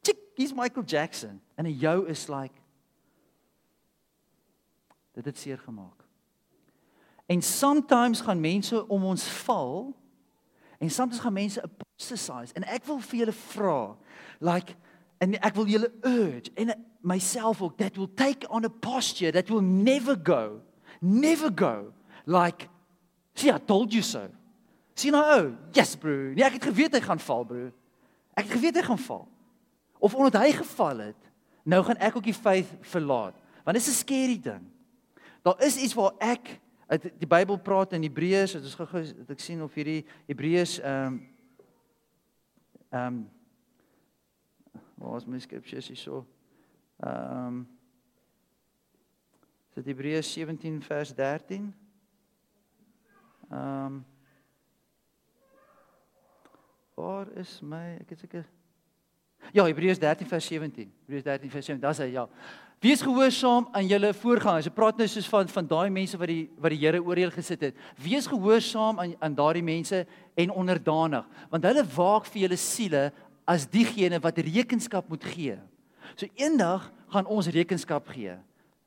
[0.02, 1.42] Chick, he's Michael Jackson.
[1.56, 2.56] En in jou is like
[5.14, 6.06] dit het seer gemaak.
[7.26, 9.96] En sometimes gaan mense om ons val
[10.78, 13.82] En soms gaan mense apostatize en ek wil vir julle vra
[14.46, 14.76] like
[15.18, 19.50] en ek wil julle urge en myself ook that will take on a posture that
[19.50, 20.62] will never go
[21.02, 21.94] never go
[22.26, 22.68] like
[23.34, 24.28] see I told you so.
[24.98, 26.32] Sien nou ou, yes bro.
[26.34, 27.68] Nee, ek het geweet hy gaan val bro.
[28.34, 29.28] Ek het geweet hy gaan val.
[30.02, 31.30] Of omdat hy geval het,
[31.66, 33.38] nou gaan ek ook die faith verlaat.
[33.66, 34.66] Want dit is 'n scary ding.
[35.46, 36.60] Daar is iets waar ek
[37.20, 41.28] die Bybel praat in Hebreërs, dit is gou-gou ek sien of hierdie Hebreërs ehm um,
[42.90, 43.30] ehm um,
[44.98, 46.26] waar is my skrifsies hierso?
[47.04, 47.66] Ehm um,
[49.78, 51.74] Dit Hebreërs 17 vers 13.
[53.50, 54.06] Ehm um,
[56.98, 58.46] Waar is my ek het seker
[59.54, 60.90] Ja, Hebreërs 13 vers 17.
[61.06, 61.82] Hebreërs 13 vers 17.
[61.84, 62.26] Daar's hy ja.
[62.82, 64.68] Wees gehoorsaam aan julle voorgangers.
[64.70, 67.64] Ek praat nou soos van van daai mense wat die wat die Here oorheel gesit
[67.66, 67.80] het.
[68.02, 70.04] Wees gehoorsaam aan aan daardie mense
[70.38, 73.08] en onderdanig, want hulle waak vir julle siele
[73.48, 75.56] as diegene wat rekenskap moet gee.
[76.20, 78.36] So eendag gaan ons rekenskap gee.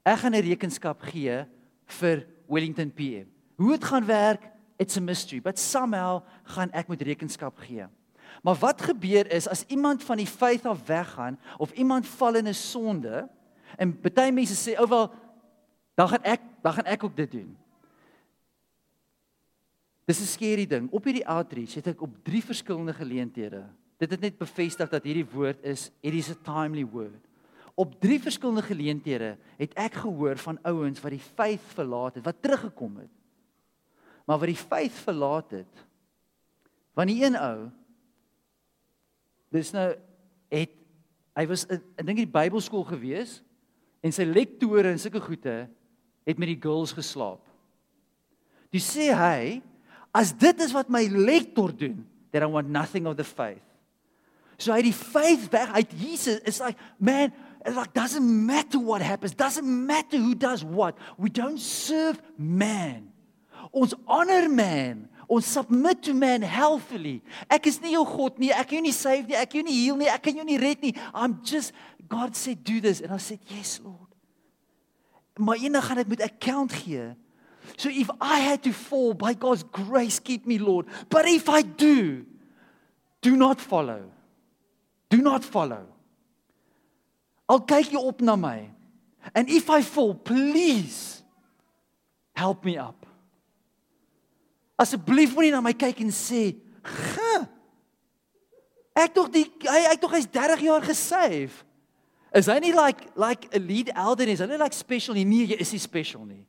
[0.05, 1.47] Ek gaan 'n rekenskap gee
[1.87, 3.27] vir Wellington PM.
[3.57, 7.87] Hoe dit gaan werk, it's a mystery, but somehow gaan ek moet rekenskap gee.
[8.43, 12.49] Maar wat gebeur is as iemand van die faith af weggaan of iemand val in
[12.49, 13.29] 'n sonde
[13.77, 15.13] en baie mense sê ou wel
[15.95, 17.57] dan gaan ek dan gaan ek ook dit doen.
[20.05, 20.91] Dis 'n skerry ding.
[20.91, 23.65] Op hierdie outreach het ek op drie verskillende geleenthede.
[24.01, 27.21] Dit het net bevestig dat hierdie woord is it is a timely word.
[27.77, 32.41] Op drie verskillende geleenthede het ek gehoor van ouens wat die faith verlaat het, wat
[32.43, 33.13] teruggekom het.
[34.25, 35.85] Maar wat die faith verlaat het.
[36.97, 37.71] Want die een ou
[39.51, 39.89] Dis nou
[40.51, 40.77] het
[41.39, 43.39] hy was ek dink in die Bybelskool gewees
[44.05, 45.55] en sy lektore en sulke goede
[46.27, 47.43] het met die girls geslaap.
[48.71, 49.59] Dis sê hy
[50.15, 53.70] as dit is wat my lektor doen, then I want nothing of the faith.
[54.61, 57.33] So hy die faith weg uit Jesus is like man
[57.65, 60.97] It like doesn't matter what happens, doesn't matter who does what.
[61.19, 63.13] We don't serve man.
[63.73, 65.09] Ons honor man.
[65.29, 67.21] Ons submit to man healthily.
[67.51, 68.51] Ek is nie jou God nie.
[68.51, 69.37] Ek kan jou nie save nie.
[69.39, 70.09] Ek kan jou nie heal nie.
[70.11, 70.95] Ek kan jou nie red nie.
[71.13, 71.77] I'm just
[72.09, 74.09] God said do this and I said yes Lord.
[75.39, 77.13] Maar eendag gaan dit moet account gee.
[77.77, 80.89] So if I had to fall by God's grace keep me Lord.
[81.13, 82.25] But if I do
[83.21, 84.09] do not follow.
[85.11, 85.87] Do not follow.
[87.51, 88.71] Al kyk jy op na my.
[89.35, 91.23] And if I fall please
[92.33, 93.07] help me up.
[94.81, 97.19] Asseblief moenie na my kyk en sê, "G.
[98.97, 101.65] Ek tog die hy hy tog hy's 30 jaar gesave."
[102.33, 104.33] Is hy nie like like 'n lead elder nie?
[104.33, 105.25] Is hy nie like special nie?
[105.25, 106.47] Nee, jy is nie special nie.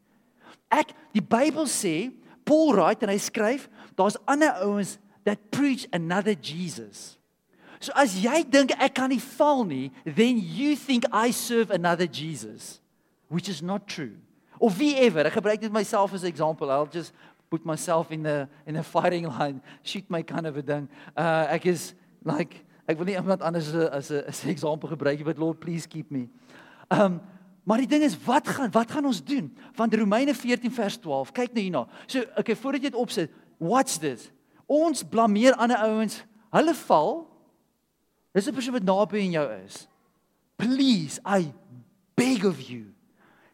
[0.71, 2.13] Ek die Bybel sê,
[2.45, 7.17] Paul write en hy skryf, daar's ander ouens that preach another Jesus.
[7.81, 12.05] So as jy dink ek kan nie val nie, then you think I serve another
[12.05, 12.79] Jesus,
[13.27, 14.13] which is not true.
[14.61, 16.69] Of wie ever, ek gebruik net myself as 'n example.
[16.69, 17.11] I'll just
[17.49, 20.87] put myself in the in a fighting line, shoot my kind of a ding.
[21.17, 25.17] Uh ek is like ek wil nie iemand anders as 'n as 'n eksempel gebruik
[25.17, 26.29] nie, but Lord please keep me.
[26.91, 27.19] Um
[27.65, 29.49] maar die ding is wat gaan wat gaan ons doen?
[29.75, 31.33] Want Romeine 14 vers 12.
[31.33, 31.87] Kyk nou hierna.
[32.05, 34.29] So okay, voordat jy dit opsit, watch this.
[34.69, 36.21] Ons blameer ander ouens.
[36.53, 37.30] Hulle val.
[38.31, 39.87] Dis 'n persoon wat naby aan jou is.
[40.55, 41.51] Please, I
[42.15, 42.93] beg of you,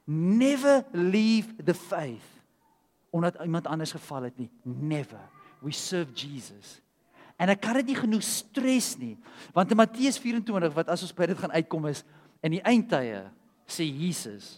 [0.05, 2.35] never leave the faith
[3.09, 4.49] omdat iemand anders geval het nie.
[4.61, 5.29] Never.
[5.59, 6.81] We serve Jesus.
[7.37, 9.15] En ek kan dit nie genoeg stres nie.
[9.53, 12.03] Want in Matteus 24 wat as ons by dit gaan uitkom is
[12.45, 13.23] in die eindtye
[13.69, 14.57] sê Jesus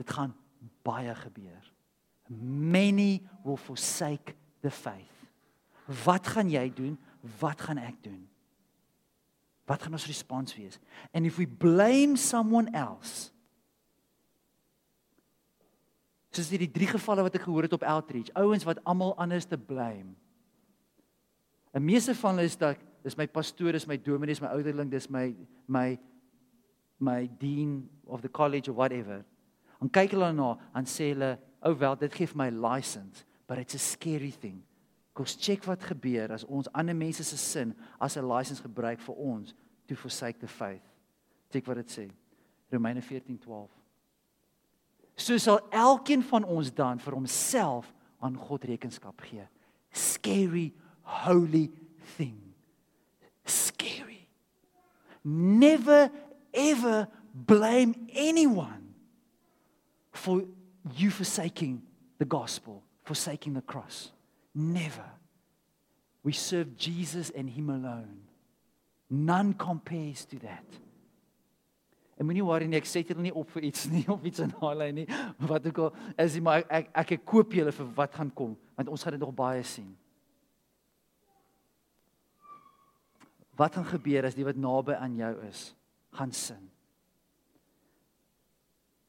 [0.00, 0.32] dit gaan
[0.86, 1.60] baie gebeur.
[2.30, 5.16] Many will forsake the faith.
[6.04, 6.98] Wat gaan jy doen?
[7.40, 8.22] Wat gaan ek doen?
[9.70, 10.80] Wat gaan ons respons wees?
[11.14, 13.30] And if we blame someone else
[16.30, 19.58] Soos hierdie drie gevalle wat ek gehoor het op Outreach, ouens wat almal anders te
[19.58, 20.14] blame.
[21.74, 24.90] 'n Meeste van hulle is dat dis my pastoor, dis my dominee, dis my ouderling,
[24.90, 25.34] dis my
[25.66, 25.98] my
[26.98, 29.24] my dean of the college or whatever.
[29.80, 33.24] En kyk hulle na en sê hulle, "Ou oh wel, dit gee vir my license,
[33.46, 34.62] but it's a scary thing."
[35.12, 39.14] Kos check wat gebeur as ons ander mense se sin as 'n license gebruik vir
[39.14, 39.54] ons
[39.86, 40.86] to forsake the faith.
[41.50, 42.10] Check wat dit sê.
[42.70, 43.80] Romeine 14:12
[45.20, 49.44] so sal elkeen van ons dan vir homself aan God rekenskap gee.
[49.92, 51.70] Scary holy
[52.16, 52.38] thing.
[53.44, 54.26] Scary.
[55.24, 56.10] Never
[56.52, 58.94] ever blame anyone
[60.12, 60.42] for
[60.96, 61.82] you forsaking
[62.18, 64.12] the gospel, forsaking the cross.
[64.54, 65.06] Never.
[66.22, 68.26] We serve Jesus and him alone.
[69.08, 70.64] None compares to that.
[72.20, 74.52] En moenie worry nie, ek sê dit nie op vir iets nie, op iets in
[74.52, 75.06] daai lyn nie.
[75.48, 78.52] Wat ook al is die maar ek ek ek koop julle vir wat gaan kom,
[78.76, 79.88] want ons gaan dit nog baie sien.
[83.56, 85.70] Wat gaan gebeur as die wat naby aan jou is,
[86.16, 86.68] gaan sin?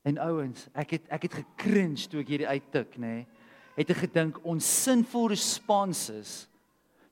[0.08, 3.12] En ouens, ek het ek het gekringe toe ek hierdie uittik, nê.
[3.20, 3.41] Nee,
[3.76, 6.48] het ek gedink ons sinful responses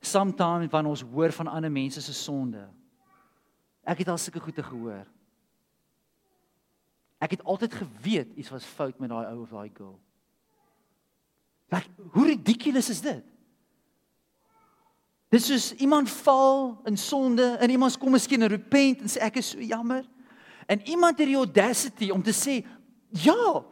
[0.00, 2.62] sometimes wanneer ons hoor van ander mense se sonde.
[3.84, 5.06] Ek het al sulke goeie gehoor.
[7.20, 9.98] Ek het altyd geweet iets was fout met daai ou of daai girl.
[11.70, 13.24] Like, hoe ridiculous is dit?
[15.30, 19.38] Dis soos iemand val in sonde en iemand kom miskien en repent en sê ek
[19.38, 20.02] is so jammer.
[20.66, 22.66] En iemand het die audacity om te sê,
[23.08, 23.62] "Ja,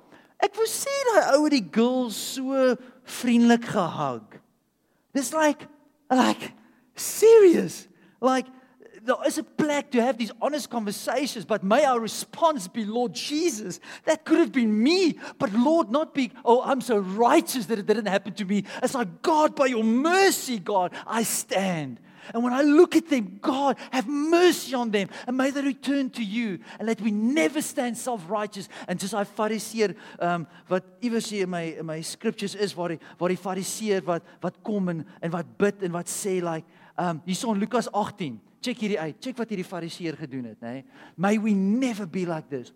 [0.42, 4.38] ek wou sê daai ou het die girl so vriendelik gehug."
[5.14, 5.66] Dis like
[6.10, 6.52] like
[6.94, 7.86] serious.
[8.20, 8.46] Like
[9.08, 13.14] there is a plek to have these honest conversations, but may our response be, Lord
[13.14, 17.78] Jesus, that could have been me, but Lord, not be, oh, I'm so righteous that
[17.78, 18.64] it didn't happen to me.
[18.82, 22.00] It's like, God, by your mercy, God, I stand.
[22.34, 26.10] And when I look at them, God, have mercy on them and may they return
[26.10, 31.30] to you and let we never stand self-righteous and just I fariseer um wat iewers
[31.30, 34.88] hier in my in my scriptures is waar die waar die fariseer wat wat kom
[34.88, 36.66] en en wat bid en wat sê like
[36.98, 39.16] um hierson Lukas 18 check hierdie uit.
[39.22, 40.80] Check wat hierdie fariseer gedoen het, nê?
[40.80, 40.84] Nee?
[41.16, 42.72] May we never be like this.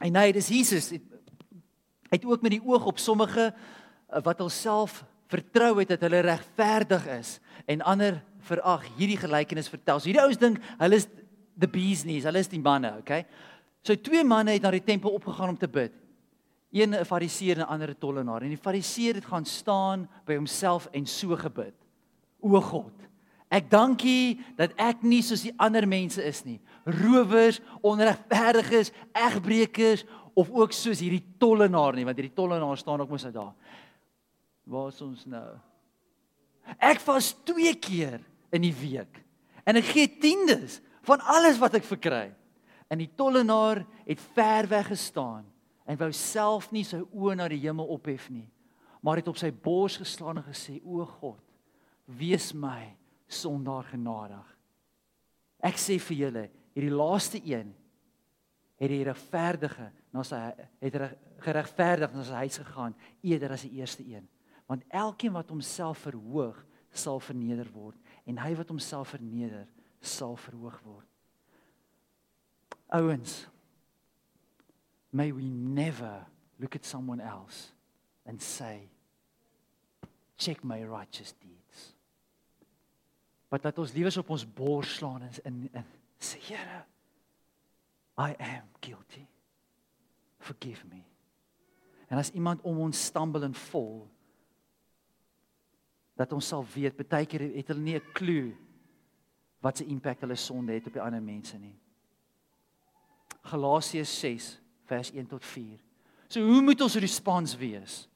[0.00, 0.90] En nee, dis Jesus.
[2.10, 3.50] Hy het ook met die oog op sommige
[4.24, 7.38] wat hulself vertrou het dat hulle regverdig is
[7.70, 8.18] en ander
[8.48, 8.86] verag.
[8.98, 10.00] Hierdie gelykenis vertel.
[10.00, 11.08] So hierdie ouens dink hulle is
[11.60, 13.24] the bees knees, hulle is die manne, okay?
[13.86, 15.92] So twee manne het na die tempel opgegaan om te bid.
[16.72, 18.42] Een 'n fariseer en 'n ander 'n tollenaar.
[18.42, 21.74] En die fariseer het gaan staan by homself en so gebid.
[22.40, 22.92] O God,
[23.50, 26.60] ek dankie dat ek nie soos die ander mense is nie.
[26.84, 33.24] Rowers, onregverdiges, egbreekers of ook soos hierdie tollenaar nie, want hierdie tollenaar staan ook mos
[33.24, 33.54] uit daar.
[34.70, 35.48] Waar is ons nou?
[36.78, 38.20] Ek vas twee keer
[38.54, 39.18] in die week
[39.66, 42.28] en ek gee tiendes van alles wat ek verkry.
[42.90, 45.44] En die tollenaar het ver weg gestaan
[45.86, 48.46] en wou self nie sy oë na die hemel ophef nie,
[49.02, 51.42] maar het op sy bors geslaan en gesê: "O God,
[52.06, 52.94] wees my
[53.26, 54.46] sondaar genadig."
[55.62, 57.74] Ek sê vir julle, hierdie laaste een
[58.80, 60.38] het die regverdige na sy
[60.80, 61.00] het
[61.44, 64.28] geregverdig na sy huis gegaan eerder as die eerste een.
[64.70, 66.58] Want elkeen wat homself verhoog,
[66.94, 67.96] sal verneder word.
[68.24, 69.66] En hy wat homself verneder,
[69.98, 71.06] sal verhoog word.
[72.94, 73.48] Ouens,
[75.10, 76.26] may we never
[76.62, 77.72] look at someone else
[78.26, 78.88] and say
[80.36, 81.96] check my righteous deeds.
[83.50, 85.90] But dat ons liewers op ons bors slaan en in in
[86.22, 86.84] sê Here
[88.14, 89.26] I am guilty.
[90.38, 91.02] Forgive me.
[92.06, 94.06] En as iemand om ons stumble en val
[96.20, 98.50] dat ons sal weet baie keer het hulle nie 'n klou
[99.60, 101.78] wat se impak hulle sonde het op die ander mense nie
[103.42, 104.48] Galasiërs 6
[104.84, 105.78] vers 1 tot 4.
[106.28, 108.06] So hoe moet ons respons wees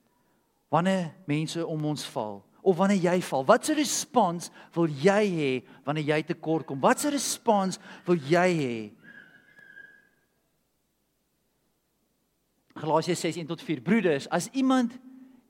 [0.68, 3.44] wanneer mense om ons val of wanneer jy val?
[3.44, 5.52] Wat 'n respons wil jy hê
[5.84, 6.80] wanneer jy tekort kom?
[6.80, 8.92] Wat 'n respons wil jy hê?
[12.74, 13.80] Galasiërs 6:1 tot 4.
[13.80, 14.98] Broeders, as iemand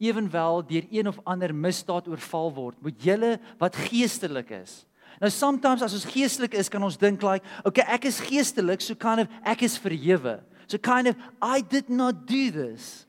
[0.05, 4.83] ewenwel deur een of ander misdaad oorval word, moet julle wat geestelik is.
[5.21, 8.99] Nou sometimes as ons geestelik is, kan ons dink like, okay, ek is geestelik, so
[8.99, 10.41] kind of ek is verhewe.
[10.67, 13.07] So kind of I did not do this.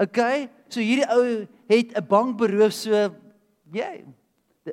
[0.00, 0.48] Okay?
[0.72, 3.10] So hierdie ou het 'n bank beroof so ja.
[3.72, 4.04] Yeah,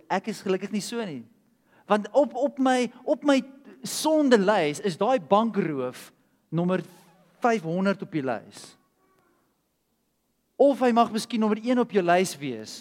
[0.09, 1.23] ek is gelukkig nie so nie.
[1.87, 3.41] Want op op my op my
[3.83, 6.11] sondelys is daai bankroof
[6.49, 6.83] nommer
[7.39, 8.78] 500 op die lys.
[10.59, 12.73] Of hy mag miskien nommer 1 op jou lys wees.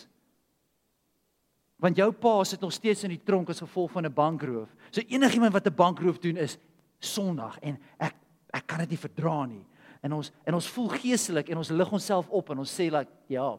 [1.78, 4.68] Want jou pa sit nog steeds in die tronk as gevolg van 'n bankroof.
[4.90, 6.58] So enigiemand wat 'n bankroof doen is
[6.98, 8.14] sondig en ek
[8.50, 9.64] ek kan dit nie verdra nie.
[10.02, 13.10] En ons en ons voel geestelik en ons lig onsself op en ons sê like
[13.28, 13.58] ja.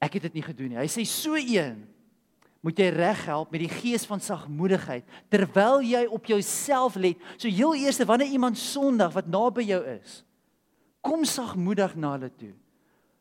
[0.00, 0.78] Ek het dit nie gedoen nie.
[0.78, 1.86] Hy sê so een
[2.60, 7.16] moet jy reghelp met die gees van sagmoedigheid terwyl jy op jouself let.
[7.38, 10.22] So heel eers wanneer iemand sondig wat naby jou is,
[11.00, 12.54] kom sagmoedig na hulle toe.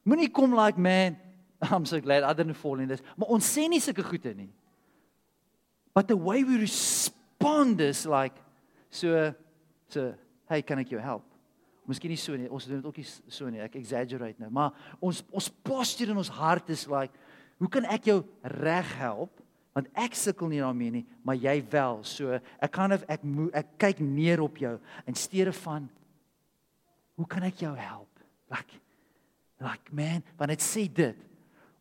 [0.07, 1.17] Moenie kom like man,
[1.61, 3.03] I'm so glad I didn't fall in this.
[3.17, 4.51] Maar ons sê nie sulke goeie nie.
[5.93, 8.37] But the way we respond is like
[8.89, 9.33] so
[9.87, 10.11] So,
[10.51, 11.25] hey, kan ek jou help?
[11.87, 12.49] Miskien nie so nie.
[12.51, 13.63] Ons doen dit ook nie so nie.
[13.63, 17.15] Ek exaggerate nou, maar ons ons posture in ons hart is like,
[17.61, 18.19] hoe kan ek jou
[18.59, 19.31] reg help?
[19.77, 22.01] Want ek sukkel nie daarmee nie, maar jy wel.
[22.07, 24.75] So ek kan of ek mo, ek kyk neer op jou
[25.07, 25.87] in steede van
[27.17, 28.11] hoe kan ek jou help?
[28.51, 28.75] Like
[29.63, 31.17] like man, want dit sê dit.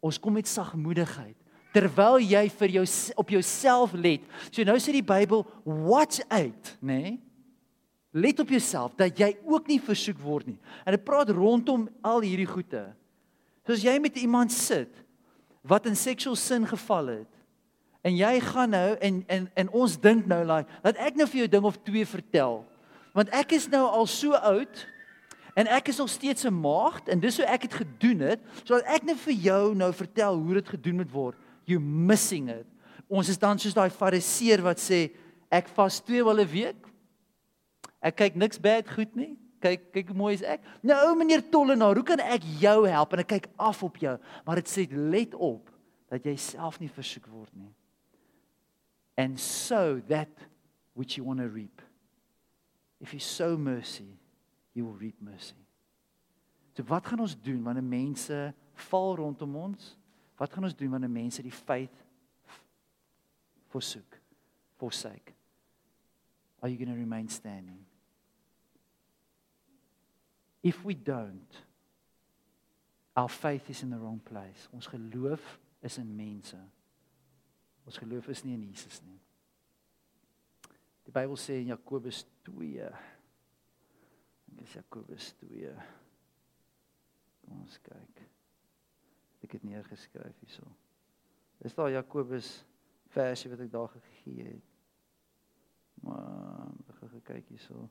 [0.04, 1.36] Ons kom met sagmoedigheid
[1.76, 2.84] terwyl jy vir jou
[3.20, 4.22] op jouself let.
[4.48, 7.00] So nou sê die Bybel, watch out, nê?
[7.02, 7.14] Nee?
[8.16, 10.60] Let op jouself dat jy ook nie versoek word nie.
[10.88, 12.86] En dit praat rondom al hierdie goeie.
[13.68, 15.02] Soos jy met iemand sit
[15.66, 17.32] wat in seksueel sin geval het.
[18.06, 21.42] En jy gaan nou en en en ons dink nou like, dat ek nou vir
[21.42, 22.62] jou ding of twee vertel.
[23.12, 24.86] Want ek is nou al so oud
[25.56, 28.84] en ek is nog steeds 'n maagd en dis hoe ek dit gedoen het, sodat
[28.86, 31.36] ek net vir jou nou vertel hoe dit gedoen moet word
[31.66, 32.66] you missing it.
[33.06, 35.10] Ons is dan soos daai fariseer wat sê
[35.52, 36.80] ek vas twee wille 'n week.
[38.02, 39.36] Ek kyk niks bad goed nie.
[39.60, 40.60] Kyk kyk mooi is ek.
[40.82, 43.12] Nou meneer Tollenaar, hoe kan ek jou help?
[43.12, 45.70] En ek kyk af op jou, maar dit sê let op
[46.10, 47.74] dat jy self nie versoek word nie.
[49.16, 50.28] And so that
[50.94, 51.82] which you want to reap.
[53.00, 54.18] If you sow mercy,
[54.76, 55.56] you will reap mercy.
[56.76, 58.36] So wat gaan ons doen wanneer mense
[58.90, 59.94] val rondom ons?
[60.36, 62.04] Wat gaan ons doen wanneer mense die faith
[63.72, 64.18] forsoek?
[64.76, 65.32] Forsake.
[66.60, 67.80] Are you going to remain standing?
[70.62, 71.64] If we don't,
[73.16, 74.68] our faith is in the wrong place.
[74.74, 76.58] Ons geloof is in mense.
[77.86, 79.16] Ons geloof is nie in Jesus nie.
[81.06, 82.90] Die Bybel sê in Jakobus 2
[84.66, 85.70] Dis Jakobus 2.
[87.46, 88.24] Kom ons kyk
[89.46, 90.66] ek het neergeskryf hierso.
[91.62, 92.48] Dis daar Jakobus
[93.14, 94.72] versie wat ek daar gegee het.
[96.02, 97.84] Maar ek gaan kyk hierso.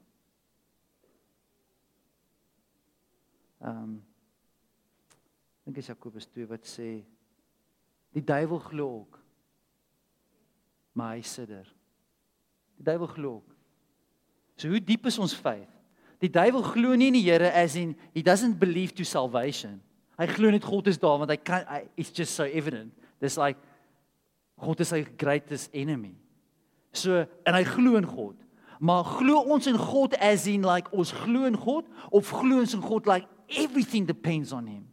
[3.63, 3.93] Ehm um,
[5.63, 6.89] dink is Jakobus 2 wat sê
[8.13, 9.15] die duiwel glo ook
[10.95, 11.71] maar hy sidder.
[12.76, 13.55] Die duiwel glo ook.
[14.59, 15.74] So hoe diep is ons faith?
[16.24, 19.82] Die duiwel glo nie in die Here as in he doesn't believe to salvation.
[20.20, 22.93] Hy glo net God is daar want hy kan hy, it's just so evident.
[23.20, 23.59] Dis like
[24.61, 26.16] God is sy greatest enemy.
[26.95, 28.38] So en hy glo in God.
[28.80, 32.76] Maar glo ons in God as in like ons glo in God of glo ons
[32.76, 34.88] in God like everything depends on him.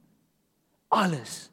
[0.91, 1.52] Alles.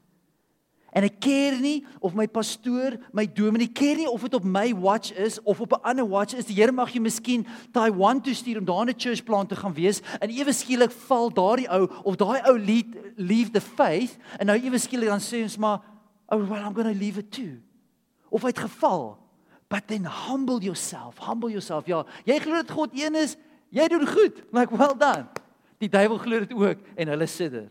[0.91, 4.71] En ek keer nie of my pastoor, my dominee keer nie of dit op my
[4.73, 6.45] watch is of op 'n ander watch is.
[6.45, 9.73] Die Here mag jy miskien Taiwan toe stuur om daar 'n church plant te gaan
[9.73, 14.45] wees en ewe skielik val daardie ou of daai ou lead, leave the faith en
[14.45, 15.81] nou ewe skielik dan sê ons maar
[16.29, 17.61] oh well I'm going to leave it too.
[18.29, 19.17] Of hy het geval.
[19.69, 21.17] But then humble yourself.
[21.17, 21.85] Humble yourself.
[21.85, 23.37] Ja, jy glo dat God een is.
[23.69, 24.43] Jy doen goed.
[24.51, 25.27] Like well done.
[25.77, 27.69] Die duiwel glo dit ook en hulle sidder.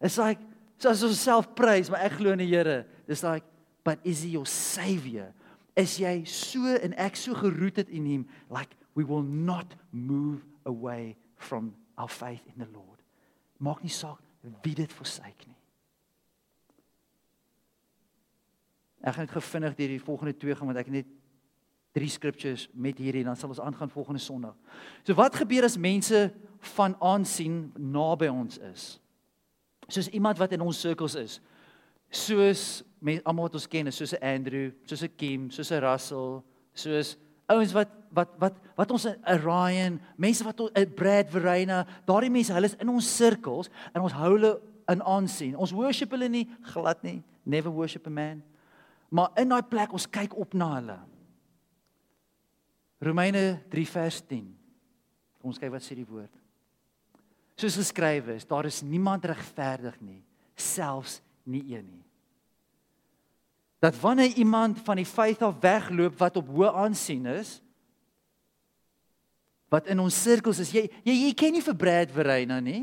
[0.00, 0.40] It's like
[0.80, 2.84] So as ons self prys, maar ek glo in die Here.
[3.08, 3.44] Dis like,
[3.84, 5.30] but is he your savior?
[5.76, 11.16] Is jy so en ek so gerooted in hom like we will not move away
[11.36, 13.00] from our faith in the Lord.
[13.60, 14.20] Maak nie saak
[14.64, 15.56] wie dit versuik nie.
[19.00, 21.10] Ek gaan net gevinnig deur die volgende twee gaan want ek het net
[21.96, 24.56] drie scriptures met hierdie dan sal ons aangaan volgende Sondag.
[25.04, 26.28] So wat gebeur as mense
[26.76, 28.90] van aansien naby ons is?
[29.92, 31.40] Soos iemand wat in ons sirkels is.
[32.10, 36.42] Soos mense almal wat ons ken, soos 'n Andrew, soos 'n Kim, soos 'n Russell,
[36.74, 37.16] soos
[37.48, 42.52] ouens wat wat wat wat ons 'n Ryan, mense wat 'n Brad Verena, daardie mense,
[42.52, 45.56] hulle is in ons sirkels en ons hou hulle in aansien.
[45.56, 48.42] Ons worship hulle nie glad nie, never worship a man.
[49.08, 50.98] Maar in daai plek ons kyk op na hulle.
[53.00, 54.56] Romeine 3 vers 10.
[55.40, 56.39] Kom ons kyk wat sê die woord
[57.60, 60.22] soos geskrywe is, daar is niemand regverdig nie,
[60.56, 62.06] selfs nie een nie.
[63.80, 67.58] Dat wanneer iemand van die faith af wegloop wat op hoë aansien is,
[69.72, 72.82] wat in ons sirkels is, jy jy, jy ken nie vir Brad Verena nie.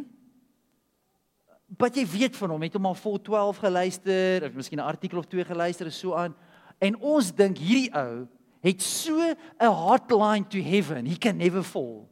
[1.78, 5.20] Wat jy weet van hom, het hom al vol 12 geluister of miskien 'n artikel
[5.20, 6.36] of twee geluister en so aan.
[6.80, 8.28] En ons dink hierdie ou
[8.64, 9.20] het so
[9.60, 12.08] 'n hotline to heaven, he can never fall.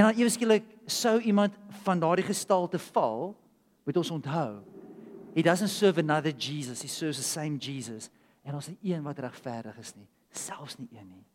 [0.00, 3.36] En dan eweskielik sou iemand van daardie gestalte val,
[3.84, 4.62] moet ons onthou.
[5.34, 8.08] He doesn't serve another Jesus, he serves the same Jesus.
[8.42, 11.26] En ons is een wat regverdig is nie, selfs nie een nie.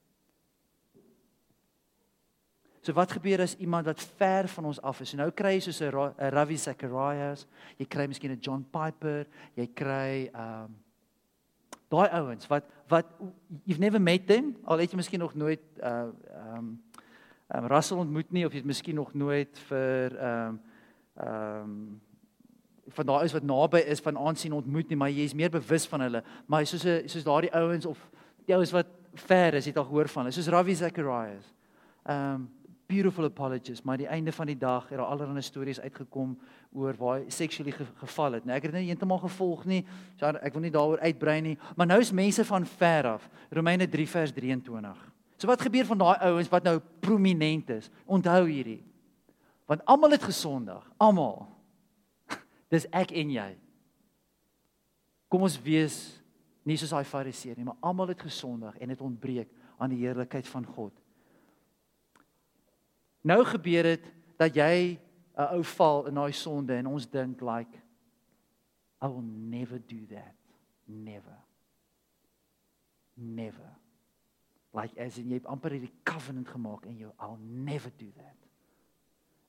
[2.81, 5.13] So wat gebeur as iemand wat ver van ons af is?
[5.13, 5.93] So nou kry jy soos 'n
[6.33, 7.45] Ravi Zacharias,
[7.77, 10.75] jy kry miskien 'n John Piper, jy kry um
[11.89, 13.05] daai ouens wat wat
[13.63, 16.09] you've never met them, al het jy miskien nog nooit uh
[16.57, 16.84] um
[17.47, 20.59] ehm um, Russell ontmoet nie of jy het miskien nog nooit vir ehm um,
[21.15, 22.01] ehm um,
[22.95, 25.87] van daai is wat naby is van aansien ontmoet nie, maar jy is meer bewus
[25.89, 26.23] van hulle.
[26.45, 28.09] Maar soos 'n soos daardie ouens of
[28.45, 30.33] die ouens wat ver is, het al gehoor van hulle.
[30.33, 31.53] Soos Ravi Zacharias.
[32.05, 32.49] Ehm um,
[32.87, 36.37] beautiful apologies, maar die einde van die dag het daar allerlei stories uitgekom
[36.71, 38.45] oor waar hy seksueel ge geval het.
[38.45, 39.85] Nou ek het dit nie heeltemal gevolg nie.
[40.19, 43.29] So ek wil nie daaroor uitbrei nie, maar nou is mense van ver af.
[43.49, 45.14] Romeine 3 vers 23.
[45.35, 47.89] So wat gebeur van daai ouens wat nou prominent is?
[48.05, 48.83] Onthou hierdie.
[49.67, 51.47] Want almal het gesondig, almal.
[52.73, 53.49] Dis ek en jy.
[55.31, 55.97] Kom ons wees
[56.65, 60.47] nie soos daai fariseer nie, maar almal het gesondig en het ontbreek aan die heerlikheid
[60.47, 60.93] van God.
[63.25, 64.05] Nou gebeur dit
[64.39, 64.99] dat jy
[65.35, 67.81] 'n ou val in daai sonde en ons dink like
[69.01, 70.35] I will never do that.
[70.87, 71.37] Never.
[73.15, 73.84] Never.
[74.75, 78.35] Like as in jy het amper hierdie covenant gemaak en jy I'll never do that.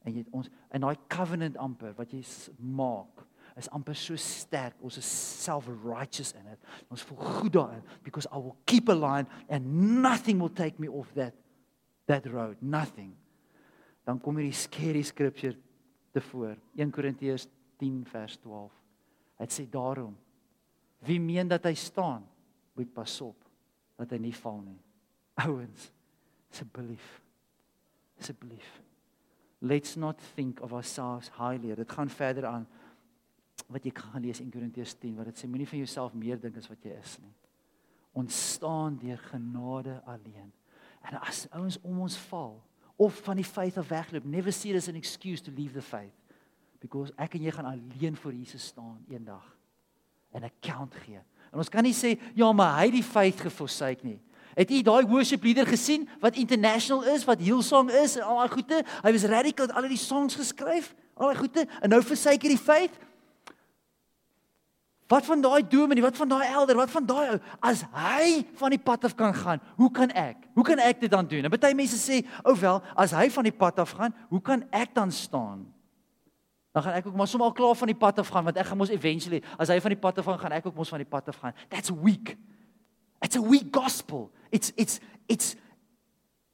[0.06, 2.22] En jy ons in daai covenant amper wat jy
[2.62, 3.24] maak
[3.56, 4.76] is amper so sterk.
[4.84, 5.10] Ons is
[5.42, 6.72] self righteous in it.
[6.92, 10.88] Ons voel goed daarin because I will keep a line and nothing will take me
[10.88, 11.34] off that
[12.06, 12.62] that road.
[12.62, 13.16] Nothing.
[14.06, 15.56] Dan kom hierdie scary scripture
[16.16, 17.48] tevore 1 Korintiërs
[17.82, 18.72] 10 vers 12
[19.36, 20.14] dit sê daarom
[21.06, 22.24] wie meen dat hy staan
[22.76, 23.36] moet pas op
[24.00, 24.78] dat hy nie val nie
[25.44, 25.90] ouens
[26.50, 27.20] asseblief
[28.18, 28.86] asseblief
[29.60, 31.74] let's not think of ourselves highly.
[31.74, 32.66] Dit gaan verder aan
[33.66, 36.58] wat jy kan lees in Korintiërs 10 wat dit sê moenie van jouself meer dink
[36.60, 37.32] as wat jy is nie.
[38.16, 40.52] Ons staan deur genade alleen.
[41.06, 42.54] En as ouens om ons val
[42.96, 45.84] of van die faith af wegloop, never see it as an excuse to leave the
[45.84, 46.14] faith
[46.80, 49.44] because ek en jy gaan alleen voor Jesus staan eendag
[50.32, 51.20] en 'n account gee.
[51.50, 54.20] En ons kan nie sê ja, maar hy het die faith geforsake nie.
[54.56, 58.54] Het jy daai worship leader gesien wat international is, wat Hillsong is en al daai
[58.54, 58.78] goeie?
[59.04, 62.94] Hy was radical, al die songs geskryf, al daai goeie en nou versuiker die feit.
[65.06, 67.38] Wat van daai dominee, wat van daai elder, wat van daai ou
[67.68, 70.48] as hy van die pad af kan gaan, hoe kan ek?
[70.56, 71.46] Hoe kan ek dit dan doen?
[71.46, 74.40] En baie mense sê, "O oh wel, as hy van die pad af gaan, hoe
[74.40, 75.66] kan ek dan staan?"
[76.72, 78.66] Dan gaan ek ook maar sommer al klaar van die pad af gaan want ek
[78.66, 80.98] gaan mos eventually as hy van die pad af gaan, gaan ek ook mos van
[80.98, 81.54] die pad af gaan.
[81.68, 82.36] That's weak.
[83.20, 84.30] It's a weak gospel.
[84.50, 85.56] It's it's it's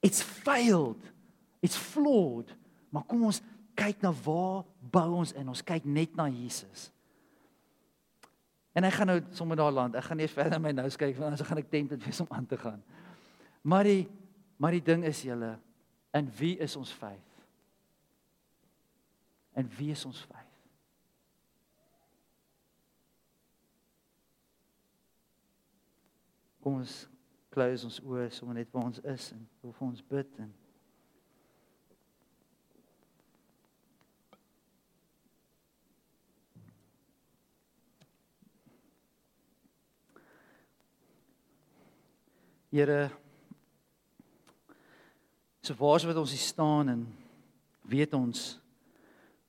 [0.00, 1.00] it's failed.
[1.60, 2.50] It's flawed.
[2.90, 3.40] Maar kom ons
[3.78, 5.48] kyk na waar bou ons in.
[5.48, 6.90] Ons kyk net na Jesus.
[8.72, 9.96] En ek gaan nou sommer daar land.
[9.96, 12.48] Ek gaan nie verder my nou kyk want anders gaan ek tempted wees om aan
[12.48, 12.82] te gaan.
[13.62, 14.02] Maar die
[14.62, 15.56] maar die ding is julle
[16.14, 17.44] in wie is ons faith?
[19.58, 20.52] En wie is ons faith?
[26.62, 26.94] Kom ons
[27.52, 30.52] close ons oë sommer net waar ons is en hoe vir ons bid en
[42.72, 43.10] Here
[45.60, 47.02] so waar wat ons hier staan en
[47.84, 48.60] weet ons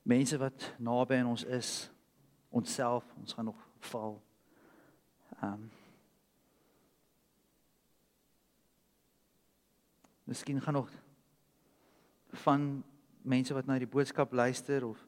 [0.04, 1.70] mense wat naby aan ons is
[2.52, 4.20] onsself ons gaan nog val.
[5.40, 5.72] Ehm um,
[10.24, 10.90] Miskien gaan nog
[12.44, 12.84] van
[13.22, 15.00] mense wat na die boodskap luister of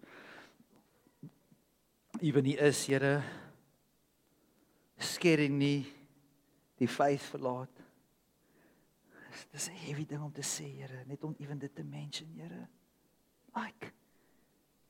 [2.19, 3.23] ewen nie is, Here,
[4.97, 5.85] skering nie
[6.79, 7.83] die faith verlaat.
[9.51, 12.67] Dis 'n heavy ding om te sê, Here, net om ewen dit te mention, Here.
[13.55, 13.91] Like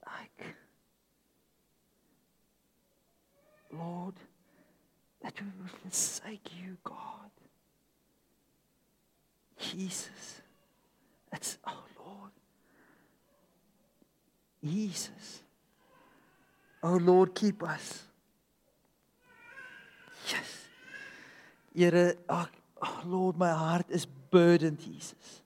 [0.05, 0.55] like
[3.71, 4.15] Lord,
[5.21, 7.34] that we will forsake you, God.
[9.59, 10.41] Jesus.
[11.31, 12.31] It's oh Lord.
[14.63, 15.41] Jesus.
[16.83, 18.03] Oh Lord, keep us.
[20.31, 20.65] Yes.
[21.73, 22.47] Here, oh,
[22.81, 25.41] oh Lord, my heart is burdened, Jesus.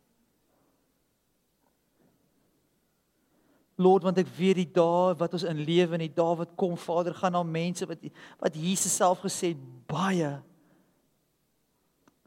[3.80, 6.76] Lord, want ek weet die dae wat ons in lewe en die dae wat kom,
[6.76, 8.02] Vader, gaan na mense wat
[8.42, 9.54] wat Jesus self gesê
[9.88, 10.34] baie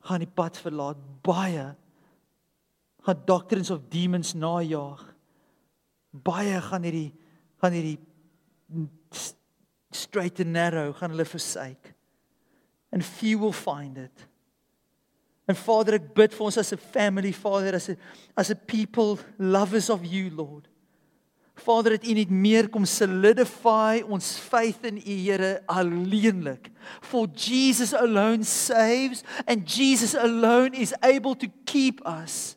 [0.08, 1.68] gaan die pad verlaat baie.
[3.06, 5.02] Gaan doctrines of demons najaag.
[6.10, 7.10] Baie gaan hierdie
[7.62, 7.98] gaan hierdie
[9.94, 11.92] straight and narrow gaan hulle versuik.
[12.92, 14.26] And few will find it.
[15.46, 17.96] And father ek bid vir ons as 'n family father as 'n
[18.36, 20.71] as 'n people lovers of you lord
[21.54, 26.70] Vader, dit U net meer kom solidify ons faith in U Here alleenlik.
[27.04, 32.56] For Jesus alone saves and Jesus alone is able to keep us.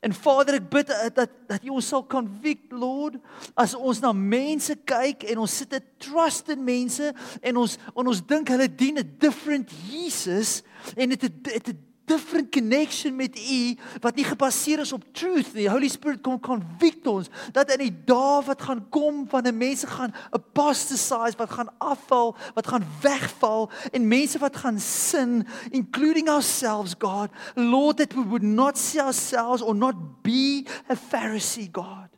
[0.00, 3.16] En Vader, ek bid dat dat, dat U ons sal convict, Lord,
[3.58, 7.12] as ons na mense kyk en ons sit 'n trust in mense
[7.42, 10.62] en ons en ons dink hulle dien 'n different Jesus
[10.96, 15.68] en dit het 'n different connection met U wat nie gebaseer is op truth nie.
[15.70, 19.86] Holy Spirit kom convict ons dat in die dae wat gaan kom van 'n mense
[19.86, 26.94] gaan apostatize, wat gaan afval, wat gaan wegval en mense wat gaan sin including ourselves
[26.98, 32.08] God, Lord that we would not see ourselves or not be a Pharisee God.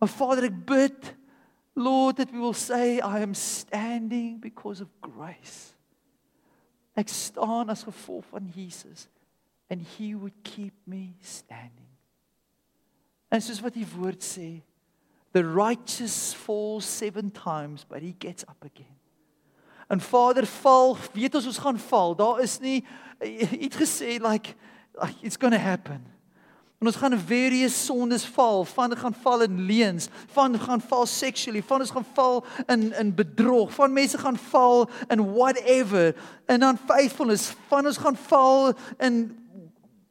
[0.00, 1.16] My Father ek bid
[1.74, 5.71] Lord that we will say I am standing because of grace.
[6.98, 9.08] Ek staan as gevolg van Jesus
[9.70, 11.88] and he would keep me standing.
[13.32, 14.60] En soos wat die woord sê,
[15.32, 18.98] the righteous falls 7 times but he gets up again.
[19.88, 22.14] En Vader val, weet ons ons gaan val.
[22.16, 22.80] Daar is nie
[23.22, 24.54] iets gesê like,
[25.00, 26.11] like it's going to happen.
[26.82, 31.62] En ons gaan various sondes val, van gaan val in leuns, van gaan val sexually,
[31.62, 36.10] van ons gaan val in in bedrog, van mense gaan val in whatever,
[36.50, 39.38] in unfaithfulness, van ons gaan val in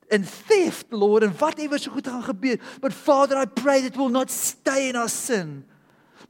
[0.08, 2.60] in theft, Lord, and whatever so goed gaan gebeur.
[2.80, 5.66] But Father, I pray that will not stay in our sin.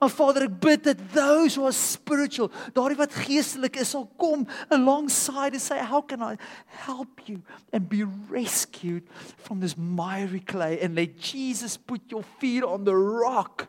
[0.01, 4.47] Maar Vader, ek bid dat those who are spiritual, daardie wat geestelik is, sal kom
[4.73, 9.05] alongside and say, "How can I help you and be rescued
[9.37, 13.67] from this miry clay and let Jesus put your feet on the rock."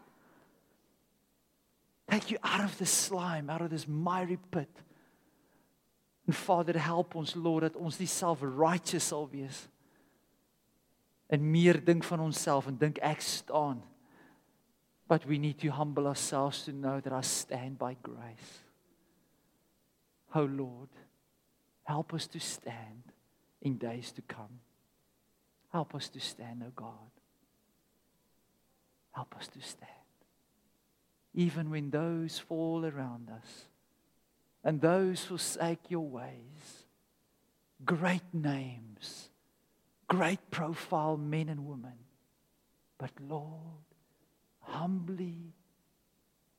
[2.08, 4.70] Take you out of the slime, out of this miry pit.
[6.26, 9.68] En Vader, help ons Lord dat ons nie self-righteous sal wees
[11.28, 13.82] en meer dink van onsself en dink ek staan
[15.12, 18.62] But we need to humble ourselves to know that I stand by grace.
[20.34, 20.88] Oh Lord,
[21.84, 23.02] help us to stand
[23.60, 24.60] in days to come.
[25.70, 27.10] Help us to stand, oh God.
[29.10, 29.90] Help us to stand.
[31.34, 33.66] Even when those fall around us
[34.64, 36.86] and those forsake your ways,
[37.84, 39.28] great names,
[40.08, 41.98] great profile men and women.
[42.96, 43.84] But Lord,
[44.62, 45.54] humbly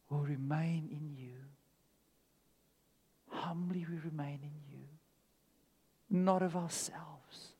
[0.10, 1.34] will remain in you.
[3.30, 4.86] Humbly we remain in you.
[6.10, 7.54] Not of ourselves.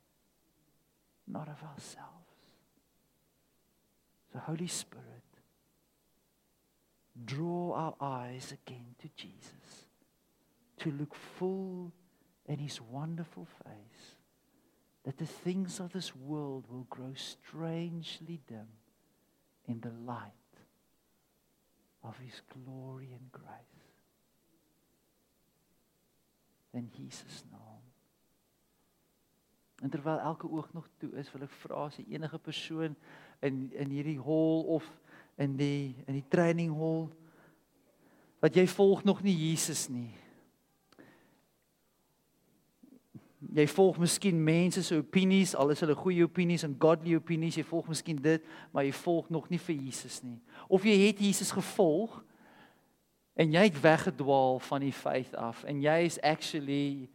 [1.28, 2.10] Not of ourselves.
[4.34, 5.06] The Holy Spirit,
[7.24, 9.86] draw our eyes again to Jesus,
[10.80, 11.92] to look full
[12.48, 14.16] in his wonderful face,
[15.04, 18.68] that the things of this world will grow strangely dim
[19.68, 20.32] in the light
[22.04, 23.84] of his glory and grace.
[26.74, 27.82] In Jesus naam.
[29.84, 32.96] En terwyl elke oog nog toe is, wil ek vra as enige persoon
[33.44, 34.88] in in hierdie hall of
[35.36, 37.10] in die in die training hall
[38.44, 40.12] wat jy volg nog nie Jesus nie.
[43.54, 47.66] Jy volg miskien mense se opinies, al is hulle goeie opinies en godly opinies, jy
[47.68, 50.40] volg miskien dit, maar jy volg nog nie vir Jesus nie.
[50.68, 52.24] Of jy het Jesus gevolg
[53.38, 57.10] en jy het weggedwaal van die faith af en jy is actually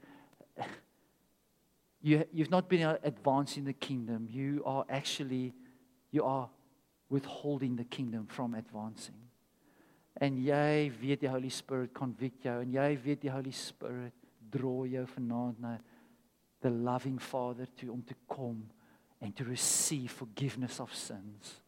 [2.01, 4.26] you you've not been advancing the kingdom.
[4.30, 5.55] You are actually
[6.11, 6.49] you are
[7.11, 9.16] withholding the kingdom from advancing.
[10.20, 14.14] En jy weet die Holy Spirit convict jou en jy weet die Holy Spirit
[14.51, 15.78] draai jou vanaand na
[16.61, 18.71] the loving Father to om te kom
[19.21, 21.61] and to receive forgiveness of sins.